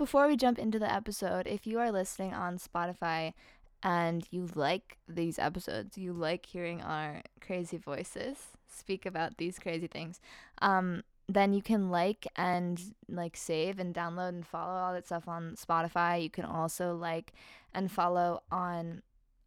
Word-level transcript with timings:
before 0.00 0.26
we 0.26 0.34
jump 0.34 0.58
into 0.58 0.78
the 0.78 0.90
episode, 0.90 1.46
if 1.46 1.66
you 1.66 1.78
are 1.78 1.92
listening 1.92 2.32
on 2.32 2.56
Spotify 2.56 3.34
and 3.82 4.26
you 4.30 4.48
like 4.54 4.96
these 5.06 5.38
episodes, 5.38 5.98
you 5.98 6.14
like 6.14 6.46
hearing 6.46 6.80
our 6.80 7.20
crazy 7.42 7.76
voices 7.76 8.38
speak 8.66 9.04
about 9.04 9.36
these 9.36 9.58
crazy 9.58 9.86
things, 9.86 10.18
um, 10.62 11.02
then 11.28 11.52
you 11.52 11.60
can 11.60 11.90
like 11.90 12.26
and 12.34 12.94
like 13.10 13.36
save 13.36 13.78
and 13.78 13.94
download 13.94 14.30
and 14.30 14.46
follow 14.46 14.72
all 14.72 14.94
that 14.94 15.04
stuff 15.04 15.28
on 15.28 15.54
Spotify. 15.54 16.22
You 16.22 16.30
can 16.30 16.46
also 16.46 16.96
like 16.96 17.34
and 17.74 17.92
follow 17.92 18.42
on 18.50 19.02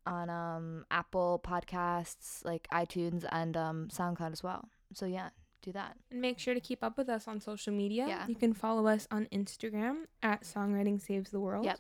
on 0.06 0.30
um 0.30 0.86
Apple 0.92 1.42
Podcasts, 1.44 2.46
like 2.46 2.68
iTunes 2.72 3.26
and 3.32 3.58
um 3.58 3.88
SoundCloud 3.92 4.32
as 4.32 4.44
well. 4.44 4.70
So 4.94 5.08
yeah, 5.08 5.30
do 5.64 5.72
that. 5.72 5.98
And 6.12 6.22
make 6.22 6.38
sure 6.40 6.54
to 6.54 6.60
keep 6.60 6.84
up 6.84 6.98
with 6.98 7.10
us 7.10 7.28
on 7.28 7.40
social 7.40 7.74
media. 7.74 8.06
Yeah. 8.08 8.28
You 8.28 8.36
can 8.36 8.54
follow 8.54 8.88
us 8.88 9.08
on 9.10 9.28
Instagram 9.32 10.04
at 10.22 10.44
Songwriting 10.44 11.02
Saves 11.02 11.32
the 11.32 11.40
World. 11.40 11.66
Yep. 11.66 11.80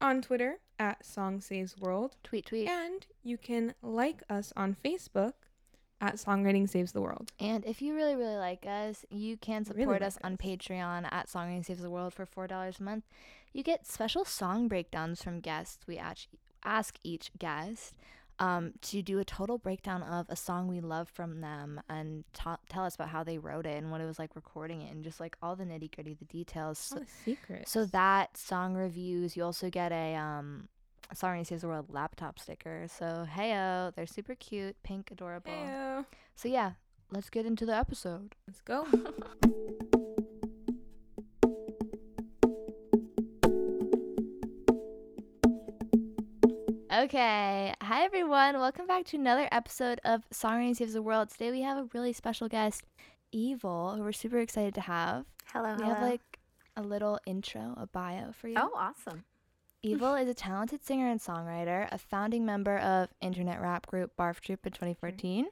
On 0.00 0.20
Twitter 0.20 0.56
at 0.78 1.04
Song 1.04 1.40
Saves 1.40 1.78
World. 1.78 2.16
Tweet 2.24 2.46
tweet. 2.46 2.68
And 2.68 3.06
you 3.22 3.38
can 3.38 3.74
like 3.82 4.22
us 4.28 4.52
on 4.56 4.76
Facebook 4.84 5.34
at 6.00 6.16
Songwriting 6.16 6.68
Saves 6.68 6.92
the 6.92 7.00
World. 7.00 7.32
And 7.38 7.64
if 7.64 7.80
you 7.80 7.94
really, 7.94 8.16
really 8.16 8.36
like 8.36 8.66
us, 8.66 9.04
you 9.10 9.36
can 9.36 9.62
Really 9.62 9.82
support 9.82 10.00
like 10.00 10.08
us 10.08 10.18
on 10.22 10.32
us. 10.34 10.38
Patreon 10.38 11.08
at 11.12 11.28
Songwriting 11.28 11.64
Saves 11.64 11.82
the 11.82 11.90
World 11.90 12.12
for 12.12 12.26
four 12.26 12.46
dollars 12.46 12.80
a 12.80 12.82
month. 12.82 13.04
You 13.52 13.62
get 13.62 13.86
special 13.86 14.24
song 14.24 14.66
breakdowns 14.68 15.22
from 15.22 15.40
guests. 15.40 15.86
We 15.86 15.96
ask, 15.96 16.26
ask 16.64 16.98
each 17.04 17.30
guest 17.38 17.94
um, 18.38 18.72
to 18.82 19.00
do 19.02 19.18
a 19.20 19.24
total 19.24 19.58
breakdown 19.58 20.02
of 20.02 20.26
a 20.28 20.36
song 20.36 20.66
we 20.66 20.80
love 20.80 21.08
from 21.08 21.40
them 21.40 21.80
and 21.88 22.24
ta- 22.32 22.58
tell 22.68 22.84
us 22.84 22.94
about 22.96 23.08
how 23.08 23.22
they 23.22 23.38
wrote 23.38 23.64
it 23.66 23.76
and 23.76 23.90
what 23.90 24.00
it 24.00 24.06
was 24.06 24.18
like 24.18 24.34
recording 24.34 24.82
it 24.82 24.92
and 24.92 25.04
just 25.04 25.20
like 25.20 25.36
all 25.40 25.54
the 25.54 25.64
nitty 25.64 25.94
gritty, 25.94 26.14
the 26.14 26.24
details. 26.24 26.78
So, 26.78 26.96
All 26.96 27.02
the 27.02 27.08
secrets. 27.24 27.70
so 27.70 27.84
that 27.86 28.36
song 28.36 28.74
reviews. 28.74 29.36
You 29.36 29.44
also 29.44 29.70
get 29.70 29.92
a 29.92 30.14
um, 30.16 30.68
Songwriting 31.14 31.46
Saves 31.46 31.62
the 31.62 31.68
World 31.68 31.86
laptop 31.90 32.38
sticker. 32.38 32.86
So 32.88 33.26
heyo, 33.32 33.94
they're 33.94 34.06
super 34.06 34.34
cute, 34.34 34.76
pink, 34.82 35.10
adorable. 35.12 35.52
Heyo. 35.52 36.04
So 36.34 36.48
yeah, 36.48 36.72
let's 37.12 37.30
get 37.30 37.46
into 37.46 37.64
the 37.66 37.76
episode. 37.76 38.34
Let's 38.48 38.60
go. 38.62 38.86
Okay, 47.04 47.74
hi 47.82 48.02
everyone. 48.04 48.58
Welcome 48.58 48.86
back 48.86 49.04
to 49.08 49.18
another 49.18 49.46
episode 49.52 50.00
of 50.06 50.22
Songwriting 50.32 50.74
Saves 50.74 50.94
the 50.94 51.02
World. 51.02 51.28
Today 51.28 51.50
we 51.50 51.60
have 51.60 51.76
a 51.76 51.86
really 51.92 52.14
special 52.14 52.48
guest, 52.48 52.82
Evil, 53.30 53.94
who 53.94 54.02
we're 54.02 54.12
super 54.12 54.38
excited 54.38 54.72
to 54.76 54.80
have. 54.80 55.26
Hello, 55.52 55.76
We 55.78 55.84
have 55.84 56.00
like 56.00 56.22
a 56.78 56.82
little 56.82 57.18
intro, 57.26 57.74
a 57.76 57.86
bio 57.86 58.32
for 58.32 58.48
you. 58.48 58.54
oh, 58.56 58.70
awesome. 58.74 59.24
Evil 59.82 60.14
is 60.14 60.30
a 60.30 60.32
talented 60.32 60.82
singer 60.82 61.10
and 61.10 61.20
songwriter, 61.20 61.88
a 61.92 61.98
founding 61.98 62.46
member 62.46 62.78
of 62.78 63.10
internet 63.20 63.60
rap 63.60 63.86
group 63.86 64.12
Barf 64.18 64.40
Troop 64.40 64.64
in 64.64 64.72
mm-hmm. 64.72 64.94
2014. 64.94 65.46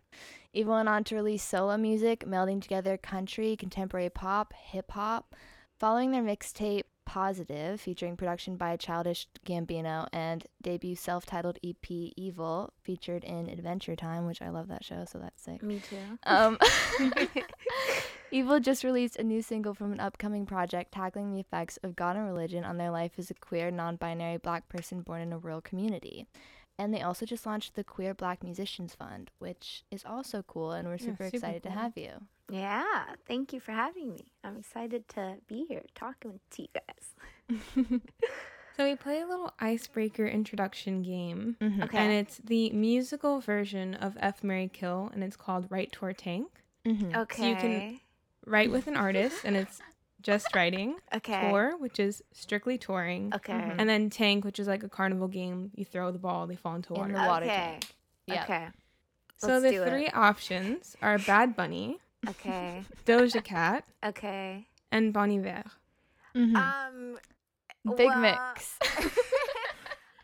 Evil 0.55 0.73
went 0.73 0.89
on 0.89 1.05
to 1.05 1.15
release 1.15 1.43
solo 1.43 1.77
music, 1.77 2.21
melding 2.21 2.63
together 2.63 2.97
country, 2.97 3.57
contemporary 3.57 4.09
pop, 4.09 4.55
hip 4.55 4.93
hop. 4.93 5.37
Following 5.79 6.13
their 6.13 6.23
mixtape 6.23 6.85
Positive, 7.05 7.81
featuring 7.81 8.17
production 8.17 8.57
by 8.57 8.77
Childish 8.77 9.27
Gambino 9.45 10.07
and 10.13 10.47
debut 10.63 10.97
self-titled 10.97 11.59
EP 11.65 11.91
Evil, 11.91 12.73
featured 12.83 13.25
in 13.25 13.49
Adventure 13.49 13.97
Time, 13.97 14.27
which 14.27 14.41
I 14.41 14.49
love 14.49 14.69
that 14.69 14.85
show, 14.85 15.05
so 15.05 15.19
that's 15.19 15.43
sick. 15.43 15.63
Me 15.63 15.81
too. 15.81 16.19
Um, 16.25 16.59
Evil 18.31 18.61
just 18.61 18.83
released 18.83 19.17
a 19.17 19.23
new 19.23 19.43
single 19.43 19.75
from 19.75 19.93
an 19.93 20.01
upcoming 20.01 20.47
project 20.47 20.93
tackling 20.93 21.33
the 21.33 21.41
effects 21.41 21.77
of 21.83 21.95
God 21.95 22.17
and 22.17 22.25
religion 22.25 22.65
on 22.65 22.79
their 22.79 22.91
life 22.91 23.13
as 23.19 23.31
a 23.31 23.35
queer, 23.35 23.71
non 23.71 23.97
binary 23.97 24.39
black 24.39 24.69
person 24.71 25.03
born 25.03 25.21
in 25.21 25.35
a 25.35 25.39
rural 25.39 25.61
community. 25.61 26.27
And 26.83 26.93
they 26.93 27.01
also 27.03 27.25
just 27.25 27.47
launched 27.47 27.77
the 27.77 27.85
Queer 27.85 28.13
Black 28.13 28.43
Musicians 28.43 28.93
Fund, 28.93 29.31
which 29.39 29.85
is 29.93 30.05
also 30.05 30.43
cool, 30.43 30.73
and 30.73 30.89
we're 30.89 30.95
Yeah, 30.95 31.07
super, 31.11 31.25
super 31.27 31.37
excited 31.37 31.63
to 31.63 31.71
have 31.71 31.97
you. 31.97 32.11
Yeah, 32.51 33.05
thank 33.29 33.53
you 33.53 33.61
for 33.61 33.71
having 33.71 34.11
me. 34.15 34.25
I'm 34.43 34.57
excited 34.57 35.07
to 35.11 35.37
be 35.47 35.65
here 35.69 35.85
talking 35.95 36.41
to 36.51 36.63
you 36.63 36.69
guys. 36.75 38.01
So 38.77 38.85
we 38.85 38.97
play 38.97 39.21
a 39.21 39.27
little 39.27 39.53
icebreaker 39.61 40.27
introduction 40.27 41.03
game. 41.03 41.57
Mhm. 41.61 41.85
Okay. 41.85 41.99
And 41.99 42.11
it's 42.11 42.39
the 42.39 42.71
musical 42.71 43.39
version 43.39 43.95
of 43.95 44.17
F 44.19 44.43
Mary 44.43 44.71
Kill 44.73 45.11
and 45.13 45.23
it's 45.23 45.37
called 45.37 45.67
Write 45.71 45.93
Tour 45.93 46.15
Tank. 46.15 46.49
Mhm. 46.87 47.15
Okay. 47.15 47.49
you 47.51 47.57
can- 47.57 48.01
Write 48.47 48.71
with 48.73 48.87
an 48.89 48.97
artist 48.97 49.45
and 49.45 49.57
it's 49.57 49.81
just 50.23 50.55
writing. 50.55 50.97
okay. 51.15 51.49
Tour, 51.51 51.77
which 51.79 51.99
is 52.01 52.23
strictly 52.33 52.79
touring. 52.79 53.33
Okay. 53.35 53.53
Mhm. 53.53 53.75
And 53.79 53.89
then 53.89 54.11
Tank, 54.11 54.45
which 54.45 54.59
is 54.59 54.67
like 54.69 54.83
a 54.83 54.89
carnival 54.89 55.29
game. 55.29 55.71
You 55.75 55.85
throw 55.85 56.11
the 56.11 56.19
ball, 56.19 56.47
they 56.47 56.57
fall 56.57 56.77
into 56.77 56.95
In 56.95 57.01
water. 57.01 57.13
the 57.13 57.19
water 57.19 57.47
okay. 57.47 57.55
tank. 57.57 57.87
Yeah. 58.27 58.43
Okay. 58.45 58.69
so 59.39 59.49
let's 59.49 59.65
the 59.65 59.71
do 59.73 59.83
it. 59.83 59.89
three 59.91 60.09
options 60.09 60.97
are 61.03 61.19
Bad 61.19 61.57
Bunny, 61.57 61.99
Okay. 62.29 62.85
Doja 63.07 63.43
Cat, 63.43 63.85
okay. 64.05 64.67
and 64.91 65.13
Bon 65.13 65.31
Iver. 65.31 65.65
Mhm. 66.35 66.57
Um. 66.57 67.19
Big 67.97 68.07
well, 68.07 68.19
mix. 68.21 68.79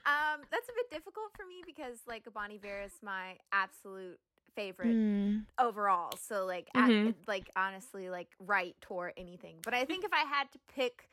um, 0.06 0.40
that's 0.50 0.68
a 0.68 0.72
bit 0.74 0.90
difficult 0.92 1.32
for 1.36 1.44
me 1.44 1.62
because 1.66 1.98
like 2.06 2.22
Bon 2.32 2.50
Iver 2.52 2.82
is 2.86 2.92
my 3.02 3.36
absolute 3.52 4.20
favorite 4.56 4.98
Mm. 4.98 5.46
overall. 5.58 6.16
So 6.16 6.46
like, 6.46 6.70
at- 6.76 6.94
Mhm. 6.94 7.14
like 7.26 7.50
honestly, 7.56 8.10
like 8.10 8.28
right 8.40 8.76
tour 8.80 9.12
anything. 9.16 9.56
But 9.64 9.74
I 9.74 9.84
think 9.84 10.04
if 10.04 10.12
I 10.12 10.20
had 10.24 10.50
to 10.52 10.58
pick, 10.68 11.08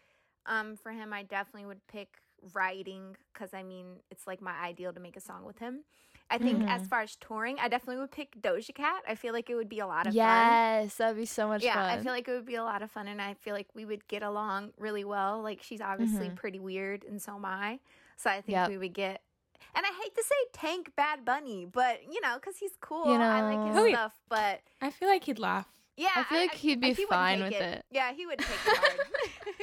um, 0.46 0.78
for 0.78 0.92
him, 0.92 1.14
I 1.14 1.24
definitely 1.24 1.66
would 1.68 1.86
pick 1.88 2.22
writing 2.54 3.18
because 3.34 3.54
I 3.54 3.64
mean 3.64 3.98
it's 4.12 4.28
like 4.28 4.42
my 4.42 4.54
ideal 4.60 4.94
to 4.94 5.00
make 5.00 5.18
a 5.18 5.22
song 5.22 5.46
with 5.46 5.60
him. 5.60 5.86
I 6.30 6.38
think 6.40 6.64
as 6.68 6.86
Mhm. 6.86 6.88
far 6.88 7.02
as 7.02 7.16
touring, 7.18 7.60
I 7.60 7.68
definitely 7.70 7.98
would 8.02 8.12
pick 8.12 8.40
Doja 8.42 8.74
Cat. 8.76 9.04
I 9.08 9.16
feel 9.16 9.34
like 9.34 9.50
it 9.50 9.56
would 9.56 9.70
be 9.70 9.80
a 9.80 9.88
lot 9.88 10.08
of 10.08 10.16
fun. 10.18 10.60
Yes, 10.62 10.98
that 10.98 11.10
would 11.10 11.18
be 11.18 11.26
so 11.26 11.48
much 11.48 11.64
Yeah, 11.64 11.72
fun. 11.72 11.86
I 11.88 11.98
feel 11.98 12.12
like 12.12 12.28
it 12.28 12.34
would 12.34 12.46
be 12.46 12.56
a 12.56 12.64
lot 12.64 12.82
of 12.82 12.92
fun, 12.92 13.08
and 13.08 13.22
I 13.22 13.34
feel 13.36 13.54
like 13.56 13.68
we 13.74 13.86
would 13.86 14.08
get 14.08 14.24
along 14.24 14.74
really 14.78 15.06
well. 15.06 15.42
Like 15.42 15.62
she's 15.64 15.82
obviously 15.82 16.30
Mhm. 16.30 16.36
pretty 16.36 16.60
weird, 16.60 17.06
and 17.06 17.22
so 17.22 17.36
am 17.36 17.46
I. 17.46 17.80
So 18.18 18.30
I 18.30 18.42
think 18.42 18.68
Yep. 18.68 18.68
we 18.68 18.78
would 18.78 18.94
get. 18.94 19.25
And 19.74 19.86
I 19.86 19.92
hate 20.04 20.16
to 20.16 20.24
say 20.24 20.36
Tank 20.54 20.92
Bad 20.96 21.26
Bunny, 21.26 21.66
but 21.66 22.02
you 22.12 22.22
know, 22.22 22.36
because 22.36 22.58
he's 22.58 22.74
cool, 22.82 23.12
You 23.12 23.18
know, 23.18 23.26
I 23.26 23.42
like 23.42 23.68
his 23.68 23.76
know- 23.76 23.86
Oh, 23.86 23.90
stuff. 23.90 24.14
But 24.30 24.62
I 24.82 24.90
feel 24.92 25.08
like 25.10 25.24
he'd 25.24 25.40
laugh. 25.40 25.68
yeah, 25.98 26.10
I 26.16 26.24
feel 26.24 26.40
like 26.40 26.54
he'd 26.54 26.80
be 26.82 26.90
wouldn't 26.90 27.10
fine 27.10 27.42
with 27.42 27.54
it. 27.54 27.84
Yeah, 27.92 28.12
he 28.14 28.26
would 28.26 28.40
take 28.40 28.50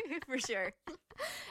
it 0.06 0.24
for 0.26 0.38
sure. 0.38 0.72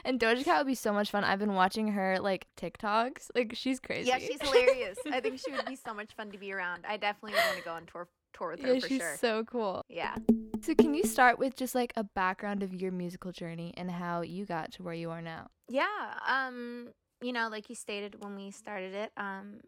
and 0.04 0.18
Doja 0.20 0.44
Cat 0.44 0.58
would 0.58 0.66
be 0.66 0.74
so 0.74 0.92
much 0.92 1.10
fun. 1.10 1.24
I've 1.24 1.38
been 1.38 1.54
watching 1.54 1.88
her 1.88 2.18
like 2.20 2.46
TikToks. 2.60 3.30
Like 3.34 3.52
she's 3.54 3.80
crazy. 3.80 4.08
Yeah, 4.08 4.18
she's 4.18 4.40
hilarious. 4.40 4.98
I 5.10 5.20
think 5.20 5.40
she 5.40 5.52
would 5.52 5.66
be 5.66 5.76
so 5.86 5.94
much 5.94 6.12
fun 6.16 6.30
to 6.32 6.38
be 6.38 6.52
around. 6.52 6.84
I 6.88 6.96
definitely 6.96 7.32
would 7.32 7.44
want 7.46 7.58
to 7.58 7.64
go 7.64 7.72
on 7.72 7.86
tour 7.86 8.08
tour 8.34 8.50
with 8.52 8.62
her 8.62 8.74
yeah, 8.74 8.80
for 8.80 8.88
she's 8.88 9.00
sure. 9.00 9.16
so 9.20 9.44
cool. 9.44 9.84
yeah. 9.88 10.16
So 10.62 10.74
can 10.74 10.94
you 10.94 11.02
start 11.04 11.38
with 11.38 11.56
just 11.56 11.74
like 11.74 11.92
a 11.96 12.04
background 12.04 12.62
of 12.62 12.72
your 12.72 12.92
musical 12.92 13.32
journey 13.32 13.74
and 13.76 13.90
how 13.90 14.22
you 14.22 14.46
got 14.46 14.72
to 14.74 14.82
where 14.84 14.94
you 14.94 15.10
are 15.10 15.20
now? 15.20 15.48
Yeah. 15.68 15.86
Um, 16.26 16.88
you 17.22 17.32
know, 17.32 17.48
like 17.50 17.68
you 17.70 17.74
stated 17.76 18.22
when 18.22 18.36
we 18.36 18.50
started 18.50 18.94
it, 18.94 19.12
um, 19.16 19.60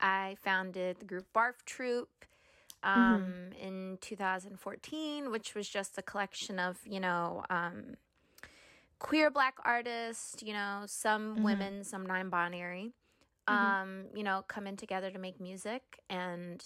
I 0.00 0.36
founded 0.42 0.98
the 1.00 1.06
group 1.06 1.26
Barf 1.34 1.54
Troop 1.66 2.08
um 2.82 3.50
in 3.60 3.98
2014, 4.00 5.30
which 5.30 5.54
was 5.54 5.68
just 5.68 5.98
a 5.98 6.02
collection 6.02 6.58
of, 6.58 6.78
you 6.86 7.00
know, 7.00 7.44
um 7.50 7.96
queer 8.98 9.30
black 9.30 9.54
artists, 9.64 10.42
you 10.42 10.52
know, 10.52 10.84
some 10.86 11.36
Mhm. 11.36 11.42
women, 11.42 11.84
some 11.84 12.04
non-binary. 12.06 12.92
Mhm. 13.48 13.76
Um, 13.80 14.06
you 14.14 14.22
know, 14.22 14.44
coming 14.48 14.76
together 14.76 15.10
to 15.10 15.18
make 15.18 15.40
music 15.40 15.82
and 16.08 16.64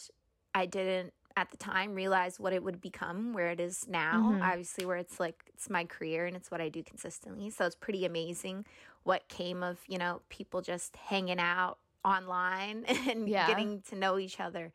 I 0.54 0.66
didn't 0.66 1.14
at 1.36 1.50
the 1.50 1.56
time 1.56 1.94
realize 1.94 2.38
what 2.38 2.52
it 2.52 2.62
would 2.62 2.80
become 2.80 3.32
where 3.32 3.48
it 3.48 3.60
is 3.60 3.88
now 3.88 4.28
Mhm. 4.28 4.40
obviously 4.40 4.84
where 4.86 4.96
it's 4.98 5.18
like 5.18 5.42
it's 5.54 5.68
my 5.68 5.84
career 5.84 6.26
and 6.26 6.36
it's 6.36 6.50
what 6.50 6.60
i 6.60 6.68
do 6.68 6.82
consistently 6.82 7.50
so 7.50 7.66
it's 7.66 7.74
pretty 7.74 8.04
amazing 8.06 8.64
what 9.04 9.28
came 9.28 9.62
of 9.62 9.78
you 9.88 9.98
know 9.98 10.20
people 10.28 10.60
just 10.60 10.96
hanging 10.96 11.38
out 11.40 11.78
online 12.04 12.84
and 13.08 13.28
Yeah. 13.28 13.46
getting 13.46 13.80
to 13.82 13.96
know 13.96 14.18
each 14.18 14.40
other 14.40 14.72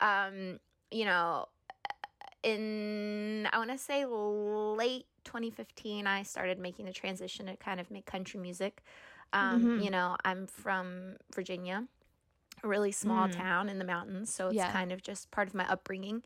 um 0.00 0.60
you 0.90 1.04
know 1.04 1.46
in 2.42 3.48
i 3.52 3.58
want 3.58 3.70
to 3.70 3.78
say 3.78 4.04
late 4.04 5.06
2015 5.24 6.06
i 6.06 6.22
started 6.22 6.58
making 6.58 6.84
the 6.84 6.92
transition 6.92 7.46
to 7.46 7.56
kind 7.56 7.80
of 7.80 7.90
make 7.90 8.04
country 8.06 8.38
music 8.38 8.82
um 9.32 9.62
Mhm. 9.62 9.82
you 9.82 9.90
know 9.90 10.16
i'm 10.24 10.46
from 10.46 11.16
virginia 11.34 11.84
a 12.62 12.68
really 12.68 12.92
small 12.92 13.28
Mm. 13.28 13.32
town 13.36 13.68
in 13.68 13.78
the 13.78 13.84
mountains 13.84 14.32
so 14.34 14.48
it's 14.48 14.56
Yeah. 14.56 14.70
kind 14.72 14.92
of 14.92 15.02
just 15.02 15.30
part 15.30 15.48
of 15.48 15.54
my 15.54 15.68
upbringing 15.70 16.22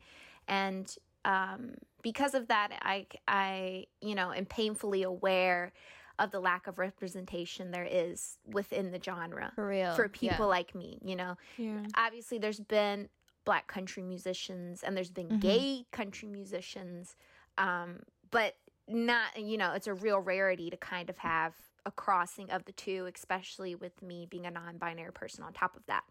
and 0.47 0.95
um, 1.25 1.75
because 2.01 2.33
of 2.33 2.47
that 2.47 2.69
i 2.81 3.05
i 3.27 3.85
you 4.01 4.15
know 4.15 4.31
am 4.31 4.45
painfully 4.45 5.03
aware 5.03 5.71
of 6.19 6.31
the 6.31 6.39
lack 6.39 6.67
of 6.67 6.77
representation 6.77 7.71
there 7.71 7.87
is 7.89 8.37
within 8.45 8.91
the 8.91 8.99
genre 9.01 9.51
For 9.55 9.67
real. 9.67 9.93
for 9.95 10.11
yeah. 10.21 10.33
people 10.35 10.47
like 10.47 10.75
me 10.75 10.99
you 11.03 11.15
know 11.15 11.35
Yeah. 11.57 11.81
obviously 11.95 12.37
there's 12.37 12.59
been 12.59 13.09
black 13.45 13.67
country 13.67 14.03
musicians 14.03 14.83
and 14.83 14.95
there's 14.95 15.09
been 15.11 15.29
Mhm. 15.29 15.39
gay 15.39 15.85
country 15.91 16.27
musicians 16.27 17.15
um, 17.57 18.01
but 18.31 18.55
not 18.87 19.37
you 19.39 19.57
know 19.57 19.73
it's 19.73 19.87
a 19.87 19.93
real 19.93 20.19
rarity 20.19 20.69
to 20.69 20.77
kind 20.77 21.09
of 21.09 21.17
have 21.19 21.55
a 21.85 21.91
crossing 21.91 22.49
of 22.51 22.65
the 22.65 22.71
two 22.73 23.07
especially 23.13 23.73
with 23.75 24.01
me 24.01 24.25
being 24.29 24.45
a 24.45 24.51
non-binary 24.51 25.13
person 25.13 25.43
on 25.43 25.53
top 25.53 25.75
of 25.77 25.85
that 25.85 26.03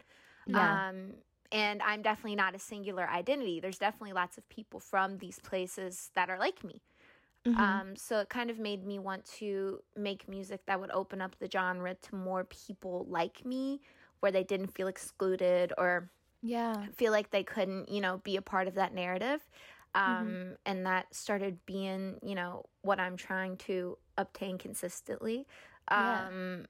Yeah. 0.47 0.85
um 0.89 1.15
and 1.53 1.83
i'm 1.83 2.03
definitely 2.03 2.37
not 2.37 2.55
a 2.55 2.59
singular 2.59 3.09
identity 3.09 3.59
there's 3.61 3.79
definitely 3.79 4.13
lots 4.13 4.39
of 4.39 4.49
people 4.49 4.81
from 4.81 5.19
these 5.19 5.39
places 5.41 6.11
that 6.15 6.31
are 6.31 6.39
like 6.39 6.63
me 6.65 6.83
Mhm. 7.49 7.57
um 7.57 7.97
so 7.97 8.21
it 8.21 8.29
kind 8.29 8.51
of 8.51 8.59
made 8.59 8.85
me 8.85 8.99
want 8.99 9.25
to 9.25 9.83
make 9.97 10.29
music 10.29 10.67
that 10.67 10.81
would 10.81 10.91
open 10.91 11.21
up 11.21 11.39
the 11.39 11.49
genre 11.51 11.95
to 11.95 12.15
more 12.15 12.45
people 12.45 13.07
like 13.09 13.45
me 13.45 13.81
where 14.21 14.33
they 14.33 14.45
didn't 14.45 14.69
feel 14.69 14.89
excluded 14.89 15.73
or 15.79 16.11
yeah. 16.43 16.89
feel 16.95 17.13
like 17.13 17.31
they 17.31 17.45
couldn't, 17.45 17.89
you 17.89 18.01
know, 18.01 18.19
be 18.19 18.37
a 18.37 18.43
part 18.43 18.69
of 18.69 18.75
that 18.75 18.93
narrative. 18.95 19.49
Um, 19.95 20.07
Mm-hmm. 20.07 20.53
And 20.67 20.87
that 20.87 21.15
started 21.15 21.65
being, 21.67 22.19
you 22.23 22.35
know, 22.35 22.67
what 22.83 23.01
I'm 23.01 23.17
trying 23.17 23.57
to 23.59 23.99
obtain 24.17 24.59
consistently. 24.59 25.47
Yeah. 25.95 26.29
Um, 26.29 26.67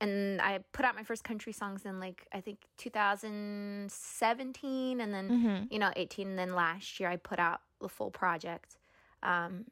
and 0.00 0.40
I 0.42 0.58
put 0.72 0.84
out 0.84 0.94
my 0.94 1.04
first 1.04 1.24
country 1.24 1.52
songs 1.52 1.86
in 1.86 2.00
like, 2.00 2.26
I 2.32 2.40
think 2.40 2.66
2017 2.76 5.00
and 5.00 5.14
then, 5.14 5.28
Mhm. 5.28 5.70
you 5.70 5.78
know, 5.78 5.90
18. 5.96 6.28
And 6.28 6.38
then 6.38 6.54
last 6.54 7.00
year 7.00 7.08
I 7.08 7.16
put 7.16 7.38
out 7.38 7.62
the 7.80 7.88
full 7.88 8.10
project, 8.10 8.76
um, 9.22 9.66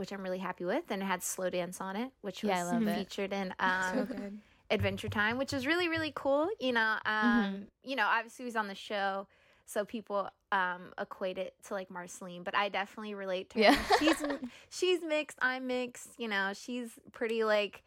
which 0.00 0.12
I'm 0.12 0.22
really 0.22 0.38
happy 0.38 0.64
with. 0.64 0.84
And 0.90 1.02
it 1.02 1.04
had 1.04 1.22
Slow 1.22 1.50
Dance 1.50 1.80
on 1.80 1.94
it, 1.94 2.10
which 2.22 2.42
was 2.42 2.48
Yeah, 2.50 2.60
I 2.60 2.62
love 2.64 2.86
it. 2.88 2.96
featured 2.96 3.32
in 3.32 3.54
um, 3.60 4.06
good. 4.06 4.38
Adventure 4.70 5.08
Time, 5.08 5.36
which 5.38 5.52
is 5.52 5.66
really 5.66 5.88
really 5.88 6.12
cool. 6.16 6.48
You 6.58 6.72
know, 6.72 6.96
um, 7.04 7.44
Mhm. 7.44 7.66
you 7.84 7.96
know, 7.96 8.06
obviously 8.06 8.44
he 8.44 8.46
was 8.46 8.56
on 8.56 8.66
the 8.66 8.74
show, 8.74 9.28
so 9.66 9.84
people 9.84 10.28
um 10.52 10.92
equate 10.98 11.38
it 11.38 11.54
to 11.68 11.74
like 11.74 11.90
Marceline, 11.90 12.42
but 12.42 12.56
I 12.56 12.68
definitely 12.70 13.14
relate 13.14 13.50
to 13.50 13.58
her. 13.58 13.62
Yeah. 13.64 13.76
she's 14.00 14.16
she's 14.70 15.00
mixed, 15.02 15.38
I'm 15.42 15.66
mixed. 15.66 16.08
You 16.18 16.28
know, 16.28 16.52
she's 16.54 16.98
pretty 17.12 17.44
like 17.44 17.82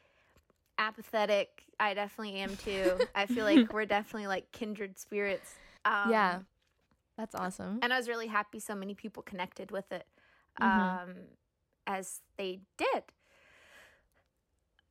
apathetic. 0.78 1.64
I 1.80 1.94
definitely 1.94 2.40
am 2.40 2.56
too. 2.58 3.00
I 3.16 3.26
feel 3.26 3.46
like 3.46 3.72
we're 3.74 3.86
definitely 3.86 4.28
like 4.28 4.52
kindred 4.52 5.00
spirits. 5.00 5.56
Um, 5.86 6.12
yeah. 6.12 6.40
That's 7.18 7.36
awesome. 7.36 7.80
and 7.84 7.94
I 7.94 7.98
was 7.98 8.08
really 8.10 8.28
happy 8.28 8.60
so 8.60 8.74
many 8.76 8.96
people 8.96 9.22
connected 9.24 9.70
with 9.72 9.92
it 9.92 10.06
Mhm. 10.60 10.66
um, 10.66 11.14
as 11.88 12.22
they 12.38 12.60
did. 12.78 13.04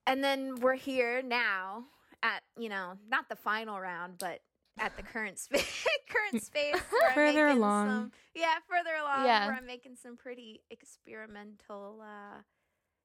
And 0.07 0.23
then 0.23 0.57
we're 0.57 0.75
here 0.77 1.23
now 1.23 1.85
at 2.23 2.43
you 2.59 2.69
know 2.69 2.95
not 3.09 3.29
the 3.29 3.37
final 3.37 3.79
round, 3.81 4.15
but 4.19 4.41
at 4.79 4.97
the 4.97 5.03
current 5.03 5.39
space, 5.39 5.87
current 6.09 6.43
space 6.43 6.77
Further 7.15 7.49
along. 7.49 7.89
Some, 7.89 8.13
yeah, 8.35 8.55
further 8.69 8.97
along. 9.01 9.27
Yeah. 9.27 9.47
where 9.47 9.57
I'm 9.57 9.67
making 9.67 9.97
some 10.03 10.17
pretty 10.17 10.63
experimental, 10.71 12.01
uh, 12.03 12.41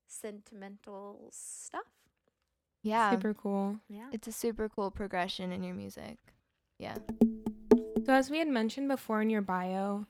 sentimental 0.07 1.30
stuff. 1.31 1.84
yeah. 2.84 3.12
Super 3.12 3.34
cool. 3.34 3.80
Yeah. 3.89 4.07
It's 4.12 4.28
a 4.28 4.31
super 4.31 4.69
cool 4.69 4.92
progression 4.92 5.51
in 5.51 5.63
your 5.63 5.75
music. 5.75 6.18
Yeah. 6.80 6.95
So, 8.06 8.13
as 8.13 8.30
we 8.30 8.39
had 8.39 8.48
mentioned 8.48 8.88
before 8.88 9.22
in 9.22 9.30
your 9.30 9.42
bio, 9.42 10.06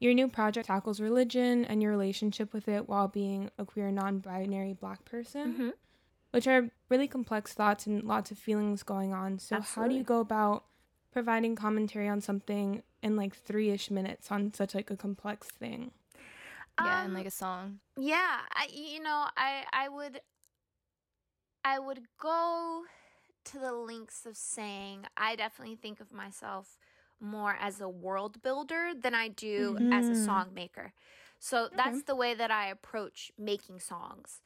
your 0.00 0.14
new 0.14 0.26
project 0.28 0.66
tackles 0.66 0.98
religion 1.00 1.64
and 1.64 1.80
your 1.82 1.92
relationship 1.92 2.52
with 2.52 2.66
it 2.66 2.88
while 2.88 3.06
being 3.06 3.50
a 3.58 3.64
queer, 3.64 3.90
non 3.92 4.18
binary 4.18 4.72
black 4.72 5.04
person, 5.04 5.54
Mhm. 5.54 5.72
which 6.32 6.46
are 6.48 6.70
really 6.88 7.06
complex 7.06 7.52
thoughts 7.54 7.86
and 7.86 8.02
lots 8.02 8.30
of 8.30 8.38
feelings 8.38 8.82
going 8.82 9.12
on. 9.12 9.38
So, 9.38 9.60
how 9.60 9.86
do 9.86 9.94
you 9.94 10.02
go 10.02 10.20
about 10.20 10.64
providing 11.12 11.54
commentary 11.54 12.08
on 12.08 12.20
something 12.20 12.82
in 13.02 13.14
like 13.16 13.34
three 13.36 13.70
ish 13.70 13.90
minutes 13.90 14.32
on 14.32 14.52
such 14.54 14.74
like 14.74 14.90
a 14.90 14.96
complex 14.96 15.48
thing? 15.48 15.92
Yeah, 16.82 17.02
and 17.04 17.08
Um, 17.12 17.14
like 17.14 17.26
a 17.26 17.30
song. 17.30 17.80
yeah 17.96 18.40
i 18.54 18.66
you 18.72 19.00
know 19.02 19.26
i 19.36 19.66
i 19.72 19.88
would 19.88 20.22
i 21.64 21.78
would 21.78 22.00
go 22.18 22.84
to 23.44 23.58
the 23.58 23.72
links 23.72 24.24
of 24.24 24.36
saying 24.36 25.04
i 25.16 25.36
definitely 25.36 25.76
think 25.76 26.00
of 26.00 26.12
myself 26.12 26.78
more 27.20 27.56
as 27.60 27.80
a 27.80 27.88
world 27.88 28.42
builder 28.42 28.92
than 28.98 29.14
i 29.14 29.28
do 29.28 29.76
as 29.90 30.10
a 30.10 30.14
Mhm. 30.14 30.16
song 30.16 30.52
maker 30.54 30.92
so 31.38 31.68
that's 31.74 32.02
the 32.02 32.16
way 32.16 32.34
that 32.34 32.50
i 32.50 32.66
approach 32.66 33.30
making 33.38 33.78
songs 33.80 34.40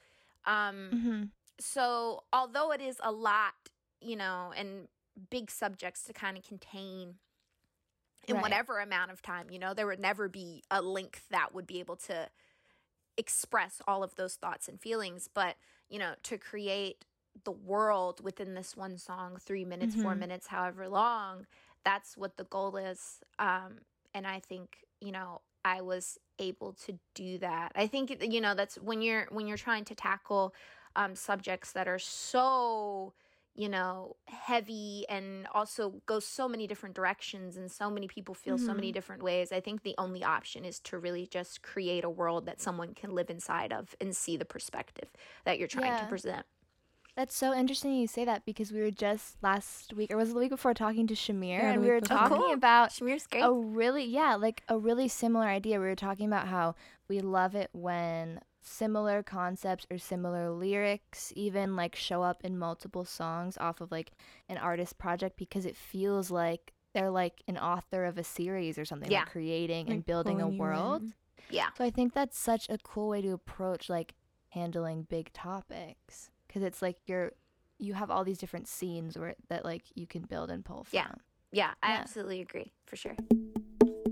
um 0.47 0.95
Mm-hmm. 0.95 1.25
so 1.59 2.23
although 2.33 2.73
it 2.73 2.81
is 2.81 2.99
a 3.03 3.13
lot 3.13 3.55
you 4.01 4.17
know 4.17 4.53
and 4.57 4.89
big 5.31 5.51
subjects 5.51 6.03
to 6.05 6.13
kind 6.13 6.37
of 6.37 6.45
contain 6.45 7.15
in 8.27 8.41
Right. 8.41 8.41
whatever 8.41 8.79
amount 8.81 9.11
of 9.11 9.23
time 9.23 9.51
you 9.51 9.59
know 9.59 9.75
there 9.75 9.87
would 9.87 10.01
never 10.01 10.29
be 10.29 10.63
a 10.71 10.81
length 10.81 11.25
that 11.31 11.55
would 11.55 11.67
be 11.67 11.79
able 11.81 11.97
to 11.97 12.29
express 13.17 13.81
all 13.87 14.03
of 14.03 14.15
those 14.17 14.35
thoughts 14.37 14.69
and 14.69 14.81
feelings 14.81 15.29
but 15.33 15.57
you 15.89 15.99
know 15.99 16.15
to 16.23 16.39
create 16.39 17.05
the 17.45 17.53
world 17.53 18.23
within 18.25 18.55
this 18.55 18.77
one 18.77 18.97
song 18.99 19.37
3 19.41 19.65
minutes 19.65 19.95
4 19.95 20.15
Mhm. 20.15 20.17
minutes 20.17 20.49
however 20.49 20.89
long 20.89 21.47
that's 21.85 22.17
what 22.17 22.37
the 22.37 22.45
goal 22.45 22.77
is 22.77 23.21
um 23.39 23.79
and 24.15 24.27
i 24.27 24.39
think 24.39 24.79
you 25.01 25.13
know 25.13 25.41
i 25.65 25.81
was 25.81 26.19
able 26.39 26.73
to 26.73 26.99
do 27.15 27.39
that. 27.39 27.73
I 27.75 27.87
think 27.87 28.23
you 28.23 28.41
know 28.41 28.55
that's 28.55 28.77
when 28.77 29.03
you're 29.03 29.27
when 29.31 29.47
you're 29.47 29.57
trying 29.57 29.85
to 29.87 29.95
tackle 29.95 30.55
um 30.97 31.15
subjects 31.15 31.73
that 31.73 31.89
are 31.89 31.99
so 31.99 33.13
you 33.55 33.69
know 33.69 34.17
heavy 34.27 35.05
and 35.09 35.47
also 35.55 35.95
go 36.07 36.19
so 36.19 36.49
many 36.49 36.67
different 36.67 36.95
directions 36.95 37.57
and 37.57 37.71
so 37.71 37.89
many 37.89 38.09
people 38.09 38.35
feel 38.35 38.59
so 38.59 38.75
many 38.75 38.91
different 38.91 39.23
ways 39.23 39.53
i 39.53 39.61
think 39.61 39.83
the 39.83 39.95
only 39.97 40.25
option 40.25 40.65
is 40.65 40.81
to 40.81 40.99
really 40.99 41.27
just 41.27 41.63
create 41.63 42.03
a 42.03 42.11
world 42.11 42.47
that 42.47 42.61
someone 42.61 42.95
can 42.95 43.15
live 43.15 43.31
inside 43.31 43.73
of 43.73 43.95
and 44.01 44.17
see 44.17 44.37
the 44.37 44.45
perspective 44.45 45.09
that 45.45 45.59
you're 45.59 45.69
trying 45.69 45.95
to 45.97 46.05
present 46.07 46.45
That's 47.17 47.37
so 47.37 47.55
interesting 47.55 47.95
you 47.95 48.09
say 48.09 48.25
that 48.25 48.45
because 48.45 48.73
we 48.73 48.81
were 48.81 48.91
just 48.91 49.37
last 49.43 49.93
week 49.93 50.11
or 50.11 50.17
was 50.17 50.31
it 50.31 50.35
the 50.35 50.41
week 50.41 50.51
before 50.51 50.75
talking 50.75 51.07
to 51.07 51.15
Shamir 51.15 51.59
Yeah, 51.61 51.71
and 51.71 51.81
we 51.83 51.89
were 51.89 52.01
before. 52.01 52.19
talking 52.19 52.37
Cool. 52.39 52.53
about 52.53 52.91
Shamir's 52.91 53.27
great 53.29 53.43
a 53.43 53.53
really 53.53 54.05
yeah, 54.05 54.35
like 54.35 54.63
a 54.69 54.77
really 54.79 55.07
similar 55.09 55.47
idea. 55.47 55.79
We 55.79 55.87
were 55.87 55.95
talking 55.95 56.27
about 56.27 56.49
how 56.49 56.75
we 57.09 57.21
love 57.21 57.55
it 57.55 57.71
when 57.73 58.41
similar 58.63 59.23
concepts 59.23 59.87
or 59.91 59.99
similar 59.99 60.51
lyrics 60.51 61.33
even 61.37 61.77
like 61.77 61.95
show 61.95 62.23
up 62.23 62.43
in 62.43 62.59
multiple 62.59 63.05
songs 63.05 63.57
off 63.61 63.81
of 63.81 63.93
like 63.93 64.11
an 64.49 64.57
artist 64.59 64.97
project 64.99 65.37
because 65.37 65.67
it 65.67 65.77
feels 65.77 66.31
like 66.31 66.73
they're 66.95 67.11
like 67.11 67.43
an 67.47 67.59
author 67.59 68.07
of 68.07 68.17
a 68.19 68.25
series 68.25 68.77
or 68.79 68.85
something 68.85 69.11
Yeah. 69.11 69.21
like 69.21 69.31
creating 69.31 69.89
and 69.91 70.05
building 70.05 70.41
a 70.41 70.49
world. 70.49 71.03
in. 71.03 71.15
yeah 71.51 71.69
So 71.77 71.85
I 71.85 71.91
think 71.91 72.13
that's 72.15 72.39
such 72.39 72.69
a 72.69 72.79
cool 72.79 73.09
way 73.11 73.21
to 73.23 73.31
approach 73.33 73.89
like 73.89 74.15
handling 74.49 75.03
big 75.09 75.33
topics 75.33 76.31
because 76.55 76.67
it's 76.67 76.81
like 76.81 76.97
you're 77.07 77.33
you 77.79 77.95
have 77.95 78.11
all 78.11 78.23
these 78.25 78.39
different 78.39 78.69
scenes 78.69 79.19
where 79.19 79.35
that 79.49 79.65
like 79.65 79.83
you 79.97 80.07
can 80.07 80.23
build 80.23 80.51
and 80.51 80.65
pull 80.65 80.85
from. 80.85 80.97
Yeah. 80.97 81.09
yeah 81.51 81.71
i 81.83 81.91
Yeah. 81.93 81.99
absolutely 82.01 82.41
agree 82.41 82.73
for 82.87 82.95
sure 82.97 83.17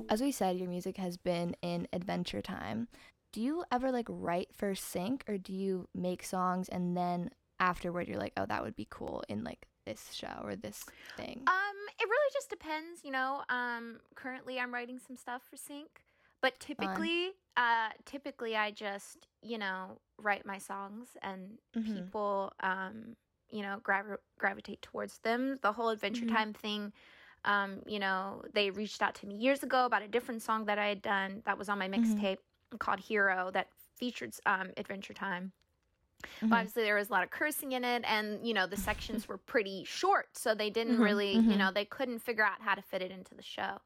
As 0.08 0.20
we 0.20 0.30
said, 0.32 0.58
your 0.58 0.68
music 0.68 0.98
has 0.98 1.16
been 1.16 1.56
in 1.62 1.88
Adventure 1.92 2.42
Time. 2.42 2.88
Do 3.32 3.40
you 3.40 3.64
ever 3.72 3.90
like 3.90 4.06
write 4.10 4.48
for 4.52 4.74
sync 4.74 5.24
or 5.26 5.38
do 5.38 5.54
you 5.54 5.88
make 5.94 6.22
songs 6.22 6.68
and 6.68 6.94
then 6.94 7.30
afterward 7.58 8.08
you're 8.08 8.18
like, 8.18 8.34
oh, 8.36 8.44
that 8.44 8.62
would 8.62 8.76
be 8.76 8.86
cool 8.90 9.22
in 9.30 9.42
like 9.42 9.68
this 9.86 10.12
show 10.12 10.40
or 10.44 10.54
this 10.54 10.84
thing? 11.16 11.42
Um, 11.46 11.78
it 11.98 12.04
really 12.04 12.30
just 12.34 12.50
depends, 12.50 13.00
you 13.04 13.10
know. 13.10 13.42
Um, 13.48 14.00
currently 14.14 14.60
I'm 14.60 14.74
writing 14.74 14.98
some 14.98 15.16
stuff 15.16 15.42
for 15.48 15.56
Sync, 15.56 16.02
but 16.42 16.60
typically, 16.60 17.32
uh, 17.56 17.90
typically 18.06 18.56
I 18.56 18.72
just, 18.72 19.28
you 19.42 19.58
know, 19.58 20.00
write 20.18 20.46
my 20.46 20.58
songs 20.58 21.16
and 21.22 21.58
Mhm. 21.74 22.12
people, 22.12 22.52
um, 22.60 23.16
you 23.50 23.62
know, 23.62 23.80
gravi- 23.82 24.16
gravitate 24.38 24.82
towards 24.82 25.20
them. 25.20 25.58
The 25.62 25.72
whole 25.72 25.90
Adventure 25.90 26.26
Mhm. 26.26 26.26
Time 26.26 26.54
thing, 26.54 26.92
um, 27.44 27.82
you 27.86 28.00
know, 28.00 28.44
they 28.54 28.70
reached 28.70 29.02
out 29.02 29.14
to 29.16 29.26
me 29.26 29.36
years 29.36 29.62
ago 29.64 29.86
about 29.86 30.02
a 30.02 30.08
different 30.08 30.42
song 30.42 30.66
that 30.66 30.78
I 30.78 30.88
had 30.88 31.02
done 31.02 31.42
that 31.46 31.58
was 31.58 31.68
on 31.70 31.78
my 31.78 31.88
Mhm. 31.96 32.26
mixtape 32.28 32.38
called 32.80 33.00
Hero 33.00 33.50
that 33.52 33.68
featured 33.96 34.34
um 34.46 34.72
Adventure 34.78 35.14
Time. 35.14 35.52
Mhm. 36.42 36.48
But 36.48 36.58
obviously 36.58 36.82
there 36.84 36.96
was 36.96 37.08
a 37.08 37.12
lot 37.12 37.24
of 37.24 37.30
cursing 37.30 37.72
in 37.72 37.84
it 37.84 38.04
and 38.06 38.46
you 38.46 38.54
know 38.54 38.66
the 38.66 38.76
sections 38.76 39.28
were 39.28 39.38
pretty 39.38 39.84
short 39.84 40.36
so 40.36 40.54
they 40.54 40.70
didn't 40.70 40.98
Mhm, 40.98 41.00
really 41.00 41.44
you 41.46 41.56
know 41.56 41.70
they 41.72 41.84
couldn't 41.84 42.20
figure 42.20 42.44
out 42.44 42.60
how 42.62 42.74
to 42.74 42.82
fit 42.82 43.02
it 43.02 43.10
into 43.10 43.34
the 43.34 43.42
show 43.42 43.78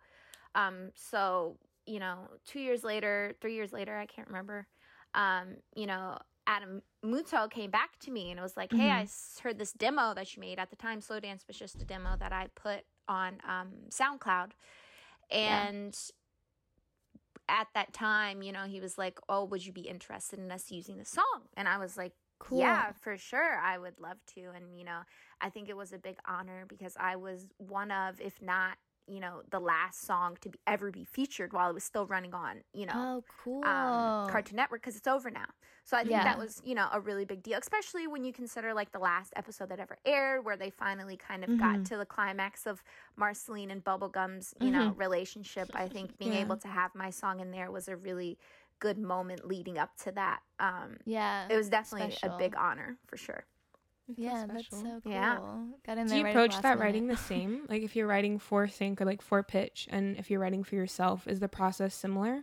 um 0.55 0.93
so 0.97 1.59
you 1.87 1.99
know 2.01 2.29
two 2.45 2.61
years 2.61 2.83
later 2.85 3.33
three 3.41 3.55
years 3.55 3.73
later 3.73 3.97
i 3.97 4.07
can't 4.07 4.29
remember 4.29 4.67
um 5.15 5.57
you 5.75 5.87
know 5.87 6.19
adam 6.47 6.83
muto 7.05 7.51
came 7.51 7.71
back 7.71 7.99
to 7.99 8.11
me 8.11 8.31
and 8.31 8.41
was 8.41 8.57
like 8.57 8.73
hey 8.73 8.91
i 8.91 9.01
Mhm. 9.01 9.05
s- 9.05 9.41
heard 9.43 9.59
this 9.59 9.73
demo 9.73 10.15
that 10.15 10.35
you 10.37 10.41
made 10.41 10.59
at 10.59 10.71
the 10.71 10.77
time 10.77 11.01
slow 11.01 11.21
dance 11.21 11.47
was 11.47 11.59
just 11.59 11.81
a 11.83 11.85
demo 11.85 12.17
that 12.19 12.33
i 12.33 12.49
put 12.55 12.85
on 13.09 13.39
um 13.49 13.69
soundcloud 13.91 14.51
Yeah. 15.31 15.69
and 15.69 15.97
at 17.49 17.69
that 17.75 17.93
time 17.93 18.43
you 18.43 18.53
know 18.53 18.65
he 18.65 18.81
was 18.81 18.99
like 18.99 19.19
oh 19.29 19.45
would 19.45 19.65
you 19.65 19.73
be 19.73 19.83
interested 19.83 20.39
in 20.39 20.51
us 20.51 20.71
using 20.71 20.99
the 20.99 21.05
song 21.05 21.43
and 21.57 21.69
i 21.69 21.79
was 21.79 21.97
like 21.97 22.13
cool. 22.39 22.59
yeah, 22.59 22.93
for 22.93 23.17
sure. 23.17 23.57
I 23.59 23.79
would 23.79 23.99
love 23.99 24.19
to. 24.35 24.51
And, 24.55 24.79
you 24.79 24.85
know, 24.85 25.01
I 25.41 25.49
think 25.49 25.71
it 25.71 25.77
was 25.77 25.95
a 25.95 25.99
big 25.99 26.19
honor 26.29 26.67
because 26.69 26.95
I 27.01 27.17
was 27.17 27.47
one 27.57 27.91
of, 27.91 28.21
if 28.21 28.43
not, 28.43 28.77
you 29.09 29.21
know, 29.21 29.43
the 29.51 29.61
last 29.61 30.05
song 30.07 30.37
to 30.43 30.49
be, 30.51 30.59
ever 30.67 30.91
be 30.91 31.05
featured 31.05 31.53
while 31.53 31.71
it 31.71 31.75
was 31.75 31.85
still 31.85 32.07
running 32.07 32.35
on, 32.35 32.63
you 32.73 32.87
know, 32.87 32.93
Oh, 32.95 33.25
cool. 33.29 33.63
um, 33.63 34.13
Cartoon 34.27 34.57
Network 34.57 34.83
because 34.83 34.97
it's 34.97 35.07
over 35.09 35.31
now. 35.31 35.47
So 35.85 35.97
I 35.97 36.05
think 36.05 36.11
Yeah. 36.11 36.25
that 36.25 36.39
was, 36.39 36.61
you 36.65 36.75
know, 36.75 36.89
a 36.93 37.01
really 37.01 37.25
big 37.25 37.43
deal, 37.43 37.59
especially 37.59 38.07
when 38.07 38.25
you 38.25 38.33
consider 38.33 38.75
like 38.75 38.93
the 38.93 38.99
last 38.99 39.33
episode 39.37 39.69
that 39.71 39.81
ever 39.81 39.99
aired, 40.05 40.45
where 40.45 40.57
they 40.57 40.71
finally 40.71 41.17
kind 41.17 41.45
of 41.45 41.57
got 41.57 41.83
Mhm. 41.83 41.87
to 41.87 41.97
the 41.97 42.07
climax 42.07 42.67
of 42.67 42.83
Marceline 43.17 43.71
and 43.71 43.85
Bubblegum's, 43.85 44.55
you 44.61 44.71
know, 44.71 44.93
Mm-hmm. 44.93 44.99
relationship. 44.99 45.71
I 45.75 45.89
think 45.89 46.19
being 46.19 46.33
Yeah. 46.33 46.41
able 46.41 46.57
to 46.59 46.69
have 46.69 46.95
my 46.95 47.11
song 47.11 47.41
in 47.41 47.51
there 47.51 47.71
was 47.71 47.89
a 47.89 47.97
really 47.97 48.39
good 48.79 48.99
moment 48.99 49.47
leading 49.47 49.79
up 49.79 49.97
to 49.99 50.13
that. 50.13 50.41
Um, 50.59 50.99
yeah. 51.05 51.49
it 51.49 51.57
was 51.57 51.69
definitely 51.69 52.09
Special. 52.11 52.31
a 52.31 52.39
big 52.39 52.55
honor 52.57 52.99
for 53.07 53.17
sure. 53.17 53.45
It's 54.09 54.19
so 54.19 54.23
yeah, 54.25 54.47
that's 54.47 54.69
so 54.71 55.01
cool. 55.03 55.13
Yeah. 55.13 55.39
Got 55.87 55.99
in 55.99 56.07
Do 56.07 56.17
you 56.17 56.25
right 56.25 56.31
approach 56.31 56.53
last 56.53 56.63
that 56.63 56.79
minute. 56.79 56.85
writing 56.85 57.07
the 57.09 57.17
same? 57.17 57.63
Like 57.69 57.83
if 57.83 57.97
you're 57.97 58.07
writing 58.07 58.39
for 58.39 58.69
sync 58.69 59.01
or 59.01 59.05
like 59.05 59.21
for 59.23 59.43
pitch, 59.43 59.89
and 59.91 60.17
if 60.17 60.31
you're 60.31 60.41
writing 60.41 60.63
for 60.65 60.75
yourself, 60.77 61.27
is 61.27 61.41
the 61.41 61.49
process 61.49 61.95
similar? 61.95 62.33
Um, 62.35 62.43